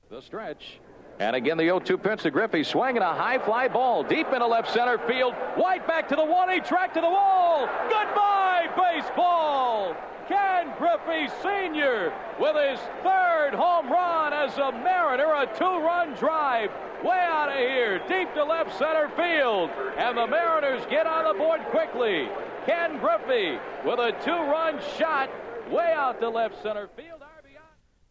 The 0.09 0.21
stretch. 0.21 0.79
And 1.19 1.35
again, 1.35 1.57
the 1.57 1.65
0 1.65 1.79
2 1.79 1.97
pitch 1.97 2.23
to 2.23 2.31
Griffey, 2.31 2.63
swinging 2.63 3.01
a 3.01 3.13
high 3.13 3.37
fly 3.37 3.67
ball 3.67 4.01
deep 4.01 4.27
into 4.27 4.47
left 4.47 4.71
center 4.71 4.97
field. 4.97 5.33
White 5.55 5.85
back 5.85 6.07
to 6.07 6.15
the 6.15 6.23
one, 6.23 6.49
he 6.49 6.61
tracked 6.61 6.93
to 6.93 7.01
the 7.01 7.09
wall. 7.09 7.67
Goodbye, 7.89 8.69
baseball. 8.77 9.93
Ken 10.29 10.71
Griffey 10.77 11.27
Sr. 11.41 12.13
with 12.39 12.55
his 12.55 12.79
third 13.03 13.51
home 13.55 13.91
run 13.91 14.31
as 14.31 14.57
a 14.57 14.71
Mariner, 14.71 15.33
a 15.33 15.49
two 15.57 15.65
run 15.65 16.13
drive. 16.13 16.71
Way 17.03 17.19
out 17.19 17.49
of 17.49 17.57
here, 17.57 17.99
deep 18.07 18.33
to 18.35 18.45
left 18.45 18.77
center 18.77 19.09
field. 19.17 19.69
And 19.97 20.17
the 20.17 20.25
Mariners 20.25 20.85
get 20.89 21.05
on 21.05 21.25
the 21.25 21.37
board 21.37 21.59
quickly. 21.65 22.29
Ken 22.65 22.99
Griffey 22.99 23.59
with 23.85 23.99
a 23.99 24.11
two 24.23 24.31
run 24.31 24.79
shot 24.97 25.29
way 25.69 25.93
out 25.95 26.19
to 26.21 26.29
left 26.29 26.61
center 26.63 26.87
field. 26.95 27.21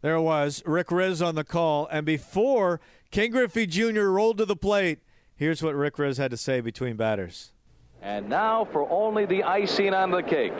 There 0.03 0.19
was 0.19 0.61
Rick 0.65 0.87
Rizzs 0.87 1.25
on 1.25 1.35
the 1.35 1.45
call, 1.45 1.87
and 1.89 2.05
before 2.05 2.81
Ken 3.09 3.31
Griffey 3.31 3.65
Jr. 3.65 4.01
rolled 4.01 4.37
to 4.39 4.45
the 4.45 4.55
plate, 4.55 4.99
here's 5.33 5.63
what 5.63 5.75
Rick 5.75 5.95
Rizzs 5.95 6.17
had 6.17 6.29
to 6.31 6.35
say 6.35 6.59
between 6.59 6.97
batters. 6.97 7.53
And 8.01 8.27
now 8.27 8.65
for 8.65 8.89
only 8.91 9.25
the 9.25 9.43
icing 9.43 9.93
on 9.93 10.11
the 10.11 10.21
cake. 10.21 10.51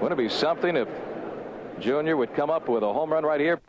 Wouldn't 0.00 0.12
it 0.12 0.22
be 0.22 0.28
something 0.28 0.76
if 0.76 0.86
Junior 1.80 2.16
would 2.16 2.36
come 2.36 2.50
up 2.50 2.68
with 2.68 2.84
a 2.84 2.92
home 2.92 3.12
run 3.12 3.24
right 3.24 3.40
here? 3.40 3.60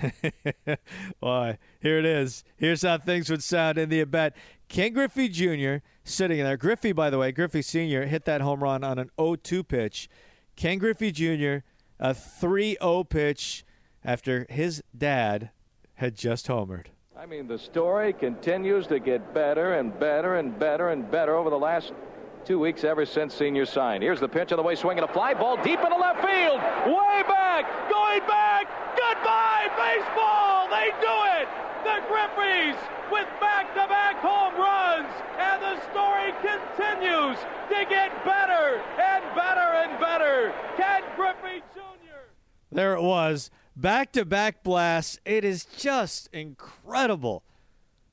Why, 1.18 1.58
here 1.80 1.98
it 1.98 2.04
is. 2.06 2.44
Here's 2.56 2.82
how 2.82 2.98
things 2.98 3.30
would 3.30 3.42
sound 3.42 3.78
in 3.78 3.88
the 3.88 4.02
at 4.02 4.12
bat. 4.12 4.36
Ken 4.68 4.92
Griffey 4.92 5.28
Jr. 5.28 5.78
sitting 6.08 6.38
in 6.38 6.44
there. 6.44 6.56
Griffey, 6.56 6.92
by 6.92 7.10
the 7.10 7.18
way, 7.18 7.32
Griffey 7.32 7.62
Sr. 7.62 8.06
hit 8.06 8.24
that 8.24 8.40
home 8.40 8.62
run 8.62 8.82
on 8.84 8.98
an 8.98 9.10
0 9.20 9.36
2 9.36 9.62
pitch. 9.62 10.08
Ken 10.56 10.78
Griffey 10.78 11.12
Jr., 11.12 11.64
a 12.00 12.14
3 12.14 12.76
0 12.80 13.04
pitch 13.04 13.64
after 14.04 14.46
his 14.48 14.82
dad 14.96 15.50
had 15.94 16.16
just 16.16 16.46
homered. 16.46 16.86
I 17.16 17.26
mean, 17.26 17.48
the 17.48 17.58
story 17.58 18.12
continues 18.12 18.86
to 18.86 19.00
get 19.00 19.34
better 19.34 19.74
and 19.74 19.98
better 19.98 20.36
and 20.36 20.56
better 20.56 20.90
and 20.90 21.10
better 21.10 21.34
over 21.34 21.50
the 21.50 21.58
last 21.58 21.92
two 22.44 22.60
weeks 22.60 22.84
ever 22.84 23.04
since 23.04 23.34
senior 23.34 23.66
signed. 23.66 24.02
Here's 24.02 24.20
the 24.20 24.28
pitch 24.28 24.52
on 24.52 24.56
the 24.56 24.62
way, 24.62 24.74
swinging 24.74 25.02
a 25.04 25.08
fly 25.08 25.34
ball 25.34 25.56
deep 25.56 25.80
into 25.80 25.96
left 25.96 26.24
field, 26.24 26.62
way 26.86 27.22
back, 27.26 27.66
going 27.90 28.20
back. 28.26 28.70
Goodbye, 28.96 29.66
baseball. 29.74 30.70
They 30.70 30.94
do 31.02 31.16
it. 31.42 31.48
The 31.84 31.98
Griffeys 32.06 32.78
with 33.10 33.26
back-to-back 33.40 34.16
home 34.22 34.54
runs, 34.54 35.12
and 35.38 35.60
the 35.60 35.67
to 37.40 37.86
get 37.88 38.24
better 38.24 38.82
and 38.98 39.24
better 39.34 39.60
and 39.60 40.00
better. 40.00 40.54
Ken 40.76 41.02
Griffey 41.16 41.62
Jr. 41.74 42.32
There 42.72 42.94
it 42.94 43.02
was 43.02 43.50
back 43.76 44.12
to 44.12 44.24
back 44.24 44.62
blasts. 44.62 45.18
It 45.24 45.44
is 45.44 45.64
just 45.64 46.28
incredible. 46.32 47.42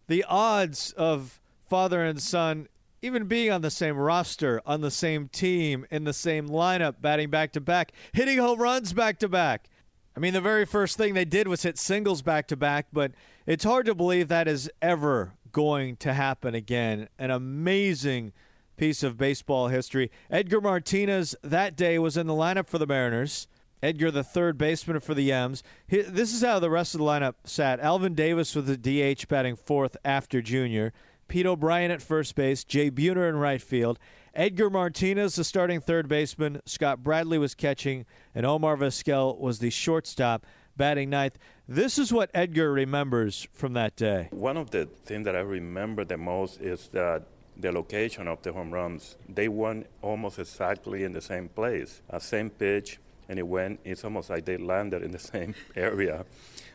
The 0.08 0.24
odds 0.28 0.92
of 0.94 1.40
father 1.68 2.04
and 2.04 2.22
son 2.22 2.68
even 3.06 3.26
being 3.26 3.52
on 3.52 3.62
the 3.62 3.70
same 3.70 3.96
roster, 3.96 4.60
on 4.66 4.82
the 4.82 4.90
same 4.90 5.28
team, 5.28 5.86
in 5.92 6.06
the 6.06 6.14
same 6.14 6.50
lineup, 6.50 6.96
batting 7.02 7.30
back 7.30 7.52
to 7.54 7.62
back, 7.62 7.92
hitting 8.14 8.40
home 8.40 8.60
runs 8.60 8.94
back 8.94 9.20
to 9.20 9.30
back. 9.30 9.70
I 10.18 10.20
mean, 10.20 10.34
the 10.34 10.42
very 10.42 10.66
first 10.66 10.98
thing 10.98 11.14
they 11.14 11.26
did 11.26 11.48
was 11.48 11.62
hit 11.62 11.78
singles 11.78 12.24
back 12.24 12.48
to 12.48 12.56
back, 12.56 12.88
but 12.92 13.12
it's 13.46 13.64
hard 13.64 13.86
to 13.86 13.94
believe 13.94 14.28
that 14.30 14.48
is 14.48 14.72
ever 14.82 15.34
going 15.52 15.98
to 15.98 16.14
happen 16.14 16.56
again. 16.56 17.08
An 17.20 17.30
amazing 17.30 18.34
piece 18.78 19.04
of 19.04 19.18
baseball 19.18 19.68
history. 19.68 20.12
Edgar 20.30 20.62
Martinez 20.62 21.36
that 21.44 21.76
day 21.76 21.98
was 22.00 22.18
in 22.18 22.28
the 22.28 22.34
lineup 22.34 22.68
for 22.68 22.78
the 22.78 22.88
Mariners. 22.88 23.48
Edgar, 23.84 24.10
the 24.10 24.24
third 24.24 24.58
baseman 24.58 25.00
for 25.00 25.14
the 25.14 25.32
M's. 25.32 25.62
This 25.90 26.34
is 26.34 26.42
how 26.42 26.60
the 26.60 26.70
rest 26.70 26.96
of 26.96 27.00
the 27.00 27.06
lineup 27.06 27.36
sat. 27.44 27.80
Alvin 27.80 28.16
Davis 28.16 28.56
with 28.56 28.66
the 28.66 28.78
DH 28.78 29.28
batting 29.28 29.56
fourth 29.56 29.96
after 30.04 30.42
Junior. 30.42 30.92
Pete 31.28 31.46
O'Brien 31.46 31.92
at 31.92 32.02
first 32.02 32.36
base. 32.36 32.64
Jay 32.64 32.90
Buhner 32.90 33.30
in 33.30 33.36
right 33.36 33.62
field. 33.62 34.00
Edgar 34.34 34.70
Martinez, 34.70 35.36
the 35.36 35.44
starting 35.44 35.82
third 35.82 36.08
baseman. 36.08 36.62
Scott 36.66 37.04
Bradley 37.04 37.38
was 37.38 37.54
catching. 37.54 38.06
And 38.34 38.46
Omar 38.46 38.76
Vizquel 38.78 39.38
was 39.40 39.60
the 39.60 39.70
shortstop 39.70 40.46
batting 40.78 41.10
ninth. 41.10 41.38
This 41.68 41.98
is 41.98 42.12
what 42.12 42.30
Edgar 42.34 42.72
remembers 42.72 43.48
from 43.54 43.74
that 43.74 43.96
day. 43.96 44.30
One 44.32 44.58
of 44.58 44.72
the 44.72 44.86
things 44.86 45.26
that 45.26 45.36
I 45.36 45.40
remember 45.40 46.06
the 46.06 46.18
most 46.18 46.60
is 46.60 46.90
that 46.94 47.28
the 47.58 47.72
location 47.72 48.28
of 48.28 48.42
the 48.42 48.54
home 48.54 48.72
runs. 48.72 49.18
They 49.28 49.48
went 49.48 49.88
almost 50.02 50.40
exactly 50.40 51.04
in 51.04 51.14
the 51.14 51.22
same 51.22 51.50
place, 51.50 52.02
a 52.10 52.20
same 52.20 52.50
pitch, 52.50 53.00
and 53.30 53.40
it 53.40 53.48
went. 53.48 53.80
It's 53.84 54.04
almost 54.04 54.30
like 54.30 54.46
they 54.46 54.58
landed 54.58 55.04
in 55.04 55.12
the 55.12 55.20
same 55.34 55.56
area. 55.76 56.26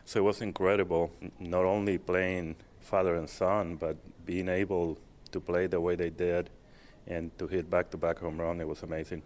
So 0.05 0.21
it 0.21 0.23
was 0.25 0.41
incredible. 0.41 1.13
Not 1.39 1.65
only 1.65 1.99
playing 1.99 2.57
father 2.81 3.15
and 3.15 3.29
son, 3.29 3.77
but 3.77 3.97
being 4.25 4.49
able 4.49 4.99
to 5.33 5.41
play 5.41 5.67
the 5.67 5.81
way 5.81 5.95
they 5.95 6.11
did, 6.11 6.51
and 7.07 7.37
to 7.39 7.47
hit 7.47 7.71
back-to-back 7.71 8.19
home 8.19 8.41
run. 8.41 8.61
It 8.61 8.69
was 8.69 8.83
amazing. 8.83 9.23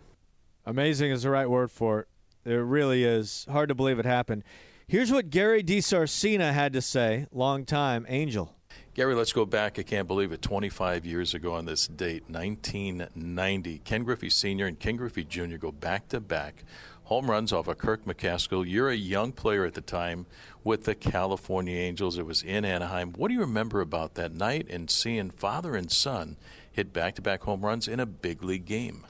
Amazing 0.66 1.10
is 1.10 1.22
the 1.22 1.30
right 1.30 1.48
word 1.48 1.70
for 1.70 2.00
it. 2.00 2.08
It 2.44 2.54
really 2.54 3.04
is 3.04 3.46
hard 3.50 3.68
to 3.70 3.74
believe 3.74 3.98
it 3.98 4.04
happened. 4.04 4.44
Here's 4.86 5.10
what 5.10 5.30
Gary 5.30 5.62
DiSarcina 5.62 6.52
had 6.52 6.74
to 6.74 6.82
say, 6.82 7.26
long-time 7.32 8.04
Angel. 8.08 8.53
Gary, 8.94 9.14
let's 9.14 9.32
go 9.32 9.44
back. 9.44 9.78
I 9.78 9.82
can't 9.82 10.06
believe 10.06 10.32
it. 10.32 10.40
25 10.40 11.04
years 11.04 11.34
ago 11.34 11.54
on 11.54 11.64
this 11.64 11.88
date, 11.88 12.24
1990, 12.28 13.78
Ken 13.78 14.04
Griffey 14.04 14.30
Sr. 14.30 14.66
and 14.66 14.78
Ken 14.78 14.96
Griffey 14.96 15.24
Jr. 15.24 15.56
go 15.56 15.72
back 15.72 16.08
to 16.08 16.20
back 16.20 16.64
home 17.04 17.30
runs 17.30 17.52
off 17.52 17.68
of 17.68 17.78
Kirk 17.78 18.04
McCaskill. 18.04 18.64
You're 18.66 18.90
a 18.90 18.96
young 18.96 19.32
player 19.32 19.64
at 19.64 19.74
the 19.74 19.80
time 19.80 20.26
with 20.62 20.84
the 20.84 20.94
California 20.94 21.76
Angels. 21.76 22.18
It 22.18 22.26
was 22.26 22.42
in 22.42 22.64
Anaheim. 22.64 23.12
What 23.12 23.28
do 23.28 23.34
you 23.34 23.40
remember 23.40 23.80
about 23.80 24.14
that 24.14 24.32
night 24.32 24.66
and 24.70 24.90
seeing 24.90 25.30
father 25.30 25.76
and 25.76 25.90
son 25.90 26.36
hit 26.70 26.92
back 26.92 27.14
to 27.16 27.22
back 27.22 27.42
home 27.42 27.64
runs 27.64 27.86
in 27.86 28.00
a 28.00 28.06
big 28.06 28.42
league 28.42 28.64
game? 28.64 29.04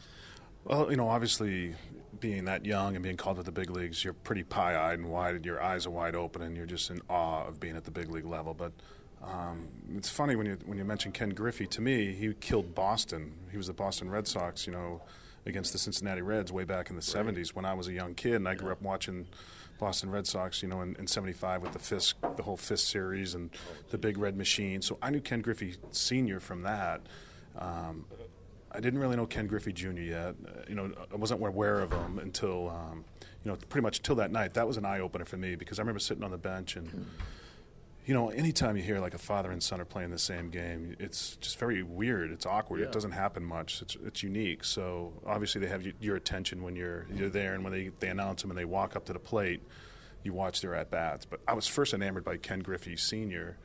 Well, 0.64 0.90
you 0.90 0.96
know, 0.96 1.09
obviously 1.09 1.74
being 2.18 2.46
that 2.46 2.64
young 2.64 2.96
and 2.96 3.03
being 3.03 3.16
called 3.16 3.37
to 3.37 3.42
the 3.42 3.53
big 3.53 3.70
leagues, 3.70 4.03
you're 4.03 4.12
pretty 4.12 4.42
pie 4.42 4.77
eyed 4.77 4.98
and 4.98 5.09
wide, 5.09 5.44
your 5.44 5.62
eyes 5.62 5.87
are 5.87 5.90
wide 5.90 6.16
open, 6.16 6.42
and 6.42 6.57
you're 6.57 6.66
just 6.66 6.90
in 6.90 7.00
awe 7.09 7.46
of 7.46 7.61
being 7.61 7.77
at 7.77 7.85
the 7.85 7.90
big 7.90 8.11
league 8.11 8.27
level. 8.27 8.55
But 8.55 8.72
um, 9.27 9.69
it's 9.97 10.09
funny 10.09 10.37
when 10.37 10.47
you 10.47 10.59
when 10.67 10.79
you 10.79 10.85
mention 10.85 11.13
Ken 11.13 11.31
Griffey. 11.31 11.67
To 11.67 11.81
me, 11.81 12.13
he 12.13 12.33
killed 12.35 12.75
Boston. 12.75 13.35
He 13.51 13.57
was 13.57 13.69
the 13.69 13.73
Boston 13.73 14.11
Red 14.11 14.27
Sox. 14.27 14.67
You 14.67 14.73
know, 14.73 15.03
against 15.47 15.73
the 15.73 15.79
Cincinnati 15.79 16.23
Reds 16.23 16.53
way 16.53 16.65
back 16.65 16.91
in 16.91 16.97
the 16.97 17.15
right. 17.15 17.35
70s 17.35 17.55
when 17.55 17.65
I 17.65 17.75
was 17.75 17.89
a 17.89 17.93
young 17.93 18.15
kid, 18.15 18.35
and 18.35 18.49
I 18.49 18.55
grew 18.55 18.73
up 18.73 18.83
watching 18.83 19.27
Boston 19.79 20.11
Red 20.11 20.27
Sox, 20.27 20.63
you 20.63 20.69
know, 20.69 20.81
in, 20.81 20.97
in 20.97 21.07
75 21.07 21.63
with 21.63 21.73
the 21.73 21.79
Fisk, 21.79 22.17
the 22.37 22.43
whole 22.43 22.57
Fisk 22.57 22.91
series 22.91 23.35
and 23.35 23.51
the 23.91 23.99
Big 23.99 24.17
Red 24.19 24.37
Machine. 24.37 24.81
So 24.83 24.99
I 25.03 25.11
knew 25.11 25.21
Ken 25.21 25.41
Griffey 25.41 25.77
Sr. 25.91 26.41
from 26.41 26.63
that. 26.63 27.03
Um, 27.59 28.07
I 28.71 28.81
didn't 28.81 28.99
really 28.99 29.17
know 29.17 29.27
Ken 29.27 29.47
Griffey 29.47 29.73
Jr. 29.73 29.91
yet. 30.01 30.35
Uh, 30.47 30.51
you 30.69 30.75
know, 30.75 30.93
I 31.13 31.17
wasn't 31.17 31.45
aware 31.45 31.81
of 31.81 31.93
him 31.93 32.19
until, 32.19 32.71
um, 32.71 33.05
you 33.45 33.51
know, 33.51 33.59
pretty 33.69 33.83
much 33.83 34.03
till 34.03 34.17
that 34.17 34.33
night. 34.33 34.55
That 34.55 34.67
was 34.67 34.77
an 34.77 34.85
eye 34.85 35.01
opener 35.01 35.25
for 35.25 35.37
me 35.37 35.55
because 35.55 35.79
I 35.79 35.83
remember 35.83 36.01
sitting 36.01 36.25
on 36.25 36.31
the 36.31 36.39
bench 36.39 36.77
and. 36.77 36.89
Mm-hmm 36.89 37.03
you 38.07 38.12
know, 38.12 38.29
anytime 38.29 38.77
you 38.77 38.83
hear 38.83 39.01
like 39.01 39.14
a 39.14 39.19
father 39.19 39.51
and 39.51 39.62
son 39.62 39.81
are 39.81 39.87
playing 39.87 40.11
the 40.11 40.19
same 40.19 40.51
game, 40.51 40.95
it's 40.99 41.37
just 41.37 41.59
very 41.59 41.83
weird. 41.83 42.31
It's 42.31 42.45
awkward. 42.45 42.81
Yeah. 42.81 42.87
It 42.87 42.93
doesn't 42.93 43.12
happen 43.12 43.43
much. 43.45 43.81
It's, 43.81 43.97
it's 44.05 44.23
unique. 44.23 44.62
So 44.64 45.14
obviously 45.27 45.62
they 45.62 45.69
have 45.69 45.87
your 46.01 46.17
attention 46.17 46.62
when 46.62 46.77
you're 46.77 47.07
you're 47.14 47.31
there, 47.31 47.55
and 47.55 47.64
when 47.64 47.73
they, 47.73 47.90
they 48.01 48.09
announce 48.09 48.43
them 48.43 48.51
and 48.51 48.59
they 48.59 48.67
walk 48.67 48.95
up 48.95 49.07
to 49.07 49.14
the 49.14 49.19
plate, 49.19 49.62
you 50.23 50.35
watch 50.35 50.61
their 50.61 50.75
at 50.75 50.90
bats. 50.90 51.25
But 51.25 51.40
I 51.49 51.55
was 51.55 51.67
first 51.67 51.95
enamored 51.95 52.25
by 52.25 52.37
Ken 52.37 52.61
Griffey 52.61 52.97
Sr. 52.97 53.57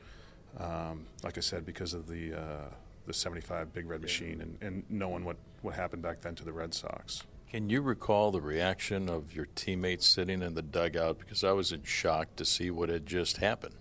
Um, 0.58 1.06
like 1.22 1.36
I 1.36 1.40
said, 1.40 1.66
because 1.66 1.92
of 1.92 2.08
the 2.08 2.34
uh, 2.34 2.74
the 3.06 3.12
'75 3.12 3.74
Big 3.74 3.88
Red 3.88 4.00
Machine 4.00 4.40
and, 4.40 4.58
and 4.62 4.84
knowing 4.88 5.24
what 5.24 5.36
what 5.60 5.74
happened 5.74 6.02
back 6.02 6.22
then 6.22 6.34
to 6.36 6.44
the 6.44 6.52
Red 6.52 6.72
Sox. 6.72 7.24
Can 7.50 7.68
you 7.68 7.82
recall 7.82 8.30
the 8.30 8.40
reaction 8.40 9.08
of 9.08 9.34
your 9.34 9.46
teammates 9.56 10.06
sitting 10.06 10.40
in 10.40 10.54
the 10.54 10.62
dugout? 10.62 11.18
Because 11.18 11.42
I 11.42 11.50
was 11.50 11.72
in 11.72 11.82
shock 11.82 12.36
to 12.36 12.44
see 12.44 12.70
what 12.70 12.88
had 12.88 13.06
just 13.06 13.38
happened. 13.38 13.74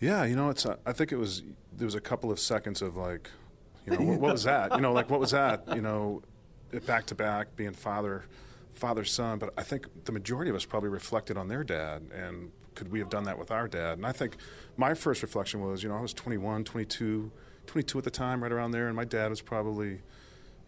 Yeah, 0.00 0.24
you 0.24 0.36
know, 0.36 0.50
it's. 0.50 0.66
Uh, 0.66 0.76
I 0.84 0.92
think 0.92 1.12
it 1.12 1.16
was 1.16 1.42
there 1.72 1.86
was 1.86 1.94
a 1.94 2.00
couple 2.00 2.30
of 2.30 2.38
seconds 2.38 2.82
of 2.82 2.96
like, 2.96 3.30
you 3.86 3.96
know, 3.96 4.04
what, 4.04 4.20
what 4.20 4.32
was 4.32 4.44
that? 4.44 4.74
You 4.74 4.80
know, 4.80 4.92
like 4.92 5.10
what 5.10 5.20
was 5.20 5.30
that? 5.30 5.64
You 5.74 5.80
know, 5.80 6.22
back 6.86 7.06
to 7.06 7.14
back, 7.14 7.56
being 7.56 7.72
father, 7.72 8.24
father 8.72 9.04
son, 9.04 9.38
but 9.38 9.52
I 9.56 9.62
think 9.62 10.04
the 10.04 10.12
majority 10.12 10.50
of 10.50 10.56
us 10.56 10.64
probably 10.64 10.90
reflected 10.90 11.36
on 11.36 11.48
their 11.48 11.64
dad 11.64 12.02
and 12.14 12.52
could 12.76 12.92
we 12.92 13.00
have 13.00 13.08
done 13.08 13.24
that 13.24 13.38
with 13.38 13.50
our 13.50 13.66
dad? 13.66 13.98
And 13.98 14.06
I 14.06 14.12
think 14.12 14.36
my 14.76 14.94
first 14.94 15.22
reflection 15.22 15.60
was, 15.60 15.82
you 15.82 15.88
know, 15.88 15.96
I 15.96 16.00
was 16.00 16.12
21, 16.12 16.62
22, 16.62 17.32
22 17.66 17.98
at 17.98 18.04
the 18.04 18.10
time, 18.10 18.42
right 18.42 18.52
around 18.52 18.70
there, 18.70 18.86
and 18.86 18.94
my 18.94 19.04
dad 19.04 19.30
was 19.30 19.40
probably, 19.40 20.02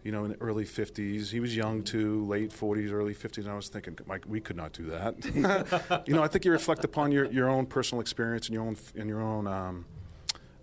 you 0.03 0.11
know, 0.11 0.23
in 0.23 0.31
the 0.31 0.41
early 0.41 0.65
50s. 0.65 1.29
He 1.29 1.39
was 1.39 1.55
young 1.55 1.83
too, 1.83 2.25
late 2.25 2.51
40s, 2.51 2.91
early 2.91 3.13
50s. 3.13 3.39
And 3.39 3.49
I 3.49 3.55
was 3.55 3.69
thinking, 3.69 3.97
Mike, 4.05 4.25
we 4.27 4.39
could 4.39 4.55
not 4.55 4.71
do 4.71 4.85
that. 4.85 6.03
you 6.07 6.13
know, 6.13 6.23
I 6.23 6.27
think 6.27 6.45
you 6.45 6.51
reflect 6.51 6.83
upon 6.83 7.11
your, 7.11 7.25
your 7.25 7.49
own 7.49 7.65
personal 7.65 8.01
experience 8.01 8.47
and 8.47 8.53
your 8.53 8.63
own 8.63 8.77
and 8.95 9.09
your 9.09 9.21
own, 9.21 9.47
um, 9.47 9.85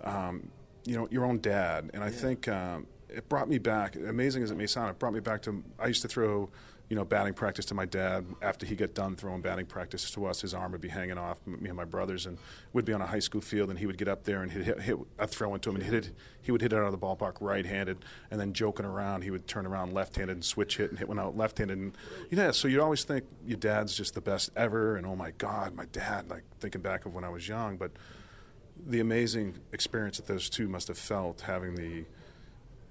um, 0.02 0.48
you 0.84 0.96
know, 0.96 1.06
your 1.10 1.24
own 1.24 1.38
dad. 1.40 1.90
And 1.92 2.02
I 2.02 2.06
yeah. 2.06 2.12
think 2.12 2.48
um, 2.48 2.86
it 3.08 3.28
brought 3.28 3.48
me 3.48 3.58
back. 3.58 3.96
Amazing 3.96 4.42
as 4.42 4.50
it 4.50 4.56
may 4.56 4.66
sound, 4.66 4.90
it 4.90 4.98
brought 4.98 5.14
me 5.14 5.20
back 5.20 5.42
to. 5.42 5.62
I 5.78 5.86
used 5.86 6.02
to 6.02 6.08
throw 6.08 6.50
you 6.88 6.94
know, 6.94 7.04
batting 7.04 7.34
practice 7.34 7.64
to 7.66 7.74
my 7.74 7.84
dad. 7.84 8.24
After 8.40 8.64
he 8.64 8.76
got 8.76 8.94
done 8.94 9.16
throwing 9.16 9.40
batting 9.40 9.66
practice 9.66 10.08
to 10.12 10.26
us, 10.26 10.40
his 10.40 10.54
arm 10.54 10.70
would 10.72 10.80
be 10.80 10.88
hanging 10.88 11.18
off 11.18 11.44
me 11.44 11.68
and 11.68 11.76
my 11.76 11.84
brothers, 11.84 12.26
and 12.26 12.38
we'd 12.72 12.84
be 12.84 12.92
on 12.92 13.00
a 13.00 13.06
high 13.06 13.18
school 13.18 13.40
field, 13.40 13.70
and 13.70 13.78
he 13.78 13.86
would 13.86 13.98
get 13.98 14.06
up 14.06 14.22
there 14.22 14.42
and 14.42 14.52
hit, 14.52 14.64
hit, 14.64 14.80
hit 14.80 14.96
I'd 15.18 15.30
throw 15.30 15.52
into 15.54 15.70
him, 15.70 15.76
and 15.76 15.84
hit 15.84 15.94
it. 15.94 16.12
He 16.40 16.52
would 16.52 16.60
hit 16.60 16.72
it 16.72 16.76
out 16.76 16.84
of 16.84 16.92
the 16.92 16.98
ballpark 16.98 17.38
right-handed, 17.40 18.04
and 18.30 18.40
then 18.40 18.52
joking 18.52 18.86
around, 18.86 19.22
he 19.22 19.32
would 19.32 19.48
turn 19.48 19.66
around 19.66 19.94
left-handed 19.94 20.36
and 20.36 20.44
switch 20.44 20.76
hit 20.76 20.90
and 20.90 20.98
hit 20.98 21.08
one 21.08 21.18
out 21.18 21.36
left-handed. 21.36 21.76
And 21.76 21.96
yeah, 22.30 22.52
so 22.52 22.68
you 22.68 22.80
always 22.80 23.02
think 23.02 23.24
your 23.44 23.58
dad's 23.58 23.96
just 23.96 24.14
the 24.14 24.20
best 24.20 24.50
ever, 24.56 24.96
and 24.96 25.04
oh 25.06 25.16
my 25.16 25.32
God, 25.32 25.74
my 25.74 25.86
dad. 25.86 26.30
Like 26.30 26.44
thinking 26.60 26.82
back 26.82 27.04
of 27.04 27.14
when 27.16 27.24
I 27.24 27.30
was 27.30 27.48
young, 27.48 27.76
but 27.76 27.90
the 28.86 29.00
amazing 29.00 29.58
experience 29.72 30.18
that 30.18 30.26
those 30.26 30.48
two 30.48 30.68
must 30.68 30.86
have 30.86 30.98
felt 30.98 31.40
having 31.42 31.74
the 31.74 32.04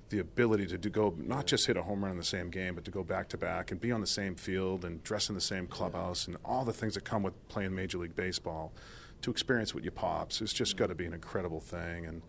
the 0.09 0.19
ability 0.19 0.67
to, 0.67 0.77
to 0.77 0.89
go 0.89 1.15
not 1.17 1.47
just 1.47 1.67
hit 1.67 1.77
a 1.77 1.83
home 1.83 2.03
run 2.03 2.11
in 2.11 2.17
the 2.17 2.23
same 2.23 2.49
game, 2.49 2.75
but 2.75 2.85
to 2.85 2.91
go 2.91 3.03
back 3.03 3.27
to 3.29 3.37
back 3.37 3.71
and 3.71 3.81
be 3.81 3.91
on 3.91 4.01
the 4.01 4.07
same 4.07 4.35
field 4.35 4.85
and 4.85 5.03
dress 5.03 5.29
in 5.29 5.35
the 5.35 5.41
same 5.41 5.67
clubhouse 5.67 6.27
and 6.27 6.37
all 6.45 6.63
the 6.63 6.73
things 6.73 6.93
that 6.93 7.03
come 7.03 7.23
with 7.23 7.33
playing 7.47 7.73
Major 7.73 7.97
League 7.97 8.15
Baseball, 8.15 8.71
to 9.21 9.31
experience 9.31 9.73
with 9.73 9.83
your 9.83 9.91
pops, 9.91 10.41
it's 10.41 10.53
just 10.53 10.77
got 10.77 10.87
to 10.87 10.95
be 10.95 11.05
an 11.05 11.13
incredible 11.13 11.59
thing. 11.59 12.05
And 12.05 12.21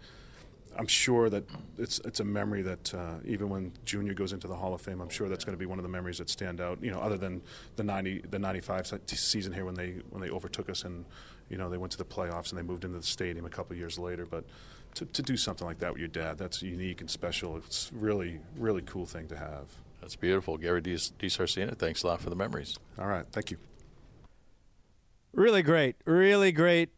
I'm 0.79 0.87
sure 0.87 1.31
that 1.31 1.45
it's 1.79 1.99
it's 2.01 2.21
a 2.21 2.25
memory 2.25 2.63
that 2.63 2.95
uh, 2.95 3.15
even 3.25 3.49
when 3.49 3.73
Junior 3.85 4.15
goes 4.15 4.33
into 4.33 4.49
the 4.49 4.55
Hall 4.57 4.75
of 4.75 4.81
Fame, 4.81 5.01
I'm 5.01 5.09
sure 5.09 5.29
that's 5.29 5.45
going 5.45 5.57
to 5.57 5.59
be 5.59 5.67
one 5.67 5.79
of 5.79 5.83
the 5.83 5.89
memories 5.89 6.19
that 6.19 6.31
stand 6.31 6.61
out. 6.61 6.83
You 6.83 6.91
know, 6.91 7.01
other 7.01 7.17
than 7.17 7.43
the 7.77 7.85
'90 7.85 8.25
the 8.31 8.39
'95 8.39 9.01
season 9.07 9.53
here 9.53 9.65
when 9.65 9.75
they 9.75 10.01
when 10.11 10.23
they 10.23 10.31
overtook 10.31 10.69
us 10.71 10.85
and 10.85 11.05
you 11.49 11.57
know 11.57 11.69
they 11.69 11.79
went 11.79 11.93
to 11.93 11.99
the 11.99 12.05
playoffs 12.05 12.51
and 12.51 12.59
they 12.59 12.63
moved 12.63 12.85
into 12.85 12.99
the 12.99 13.07
stadium 13.07 13.47
a 13.47 13.51
couple 13.51 13.77
years 13.77 13.99
later, 13.99 14.27
but 14.27 14.45
to, 14.97 15.05
to 15.05 15.23
do 15.23 15.37
something 15.37 15.67
like 15.67 15.79
that 15.79 15.93
with 15.93 16.01
your 16.01 16.09
dad, 16.09 16.39
that's 16.39 16.63
unique 16.63 17.01
and 17.01 17.11
special. 17.11 17.57
It's 17.59 17.91
really, 17.93 18.41
really 18.57 18.83
cool 18.83 19.07
thing 19.07 19.29
to 19.29 19.37
have. 19.37 19.69
That's 20.01 20.17
beautiful. 20.17 20.57
Gary 20.57 20.81
DiSarcina, 20.81 21.77
thanks 21.77 22.03
a 22.03 22.07
lot 22.07 22.21
for 22.21 22.31
the 22.31 22.37
memories. 22.37 22.79
All 22.99 23.07
right. 23.07 23.27
Thank 23.31 23.51
you. 23.51 23.59
Really 25.33 25.63
great. 25.63 25.97
Really 26.07 26.51
great 26.51 26.91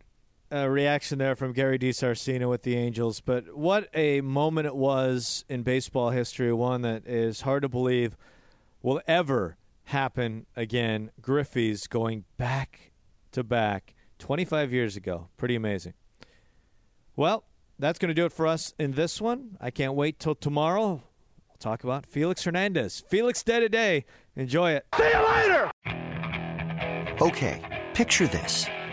uh, 0.52 0.68
reaction 0.68 1.18
there 1.18 1.36
from 1.36 1.52
Gary 1.52 1.78
DiSarcina 1.78 2.48
with 2.48 2.62
the 2.62 2.76
Angels. 2.76 3.20
But 3.20 3.56
what 3.56 3.88
a 3.94 4.20
moment 4.20 4.66
it 4.66 4.76
was 4.76 5.44
in 5.48 5.62
baseball 5.62 6.10
history, 6.10 6.52
one 6.52 6.82
that 6.82 7.06
is 7.06 7.42
hard 7.42 7.62
to 7.62 7.68
believe 7.68 8.16
will 8.82 9.00
ever 9.06 9.56
happen 9.84 10.46
again. 10.56 11.10
Griffey's 11.20 11.86
going 11.86 12.24
back 12.36 12.92
to 13.32 13.42
back 13.42 13.94
25 14.18 14.72
years 14.72 14.96
ago. 14.96 15.28
Pretty 15.36 15.54
amazing. 15.54 15.94
Well, 17.16 17.44
that's 17.78 17.98
going 17.98 18.08
to 18.08 18.14
do 18.14 18.24
it 18.24 18.32
for 18.32 18.46
us 18.46 18.74
in 18.78 18.92
this 18.92 19.20
one. 19.20 19.56
I 19.60 19.70
can't 19.70 19.94
wait 19.94 20.18
till 20.18 20.34
tomorrow. 20.34 21.02
We'll 21.48 21.56
talk 21.58 21.84
about 21.84 22.06
Felix 22.06 22.44
Hernandez. 22.44 23.02
Felix 23.08 23.42
Day 23.42 23.60
to 23.60 23.68
day. 23.68 24.04
Enjoy 24.36 24.72
it. 24.72 24.86
See 24.96 25.08
you 25.08 25.28
later. 25.28 25.70
Okay, 27.20 27.84
picture 27.94 28.28
this. 28.28 28.66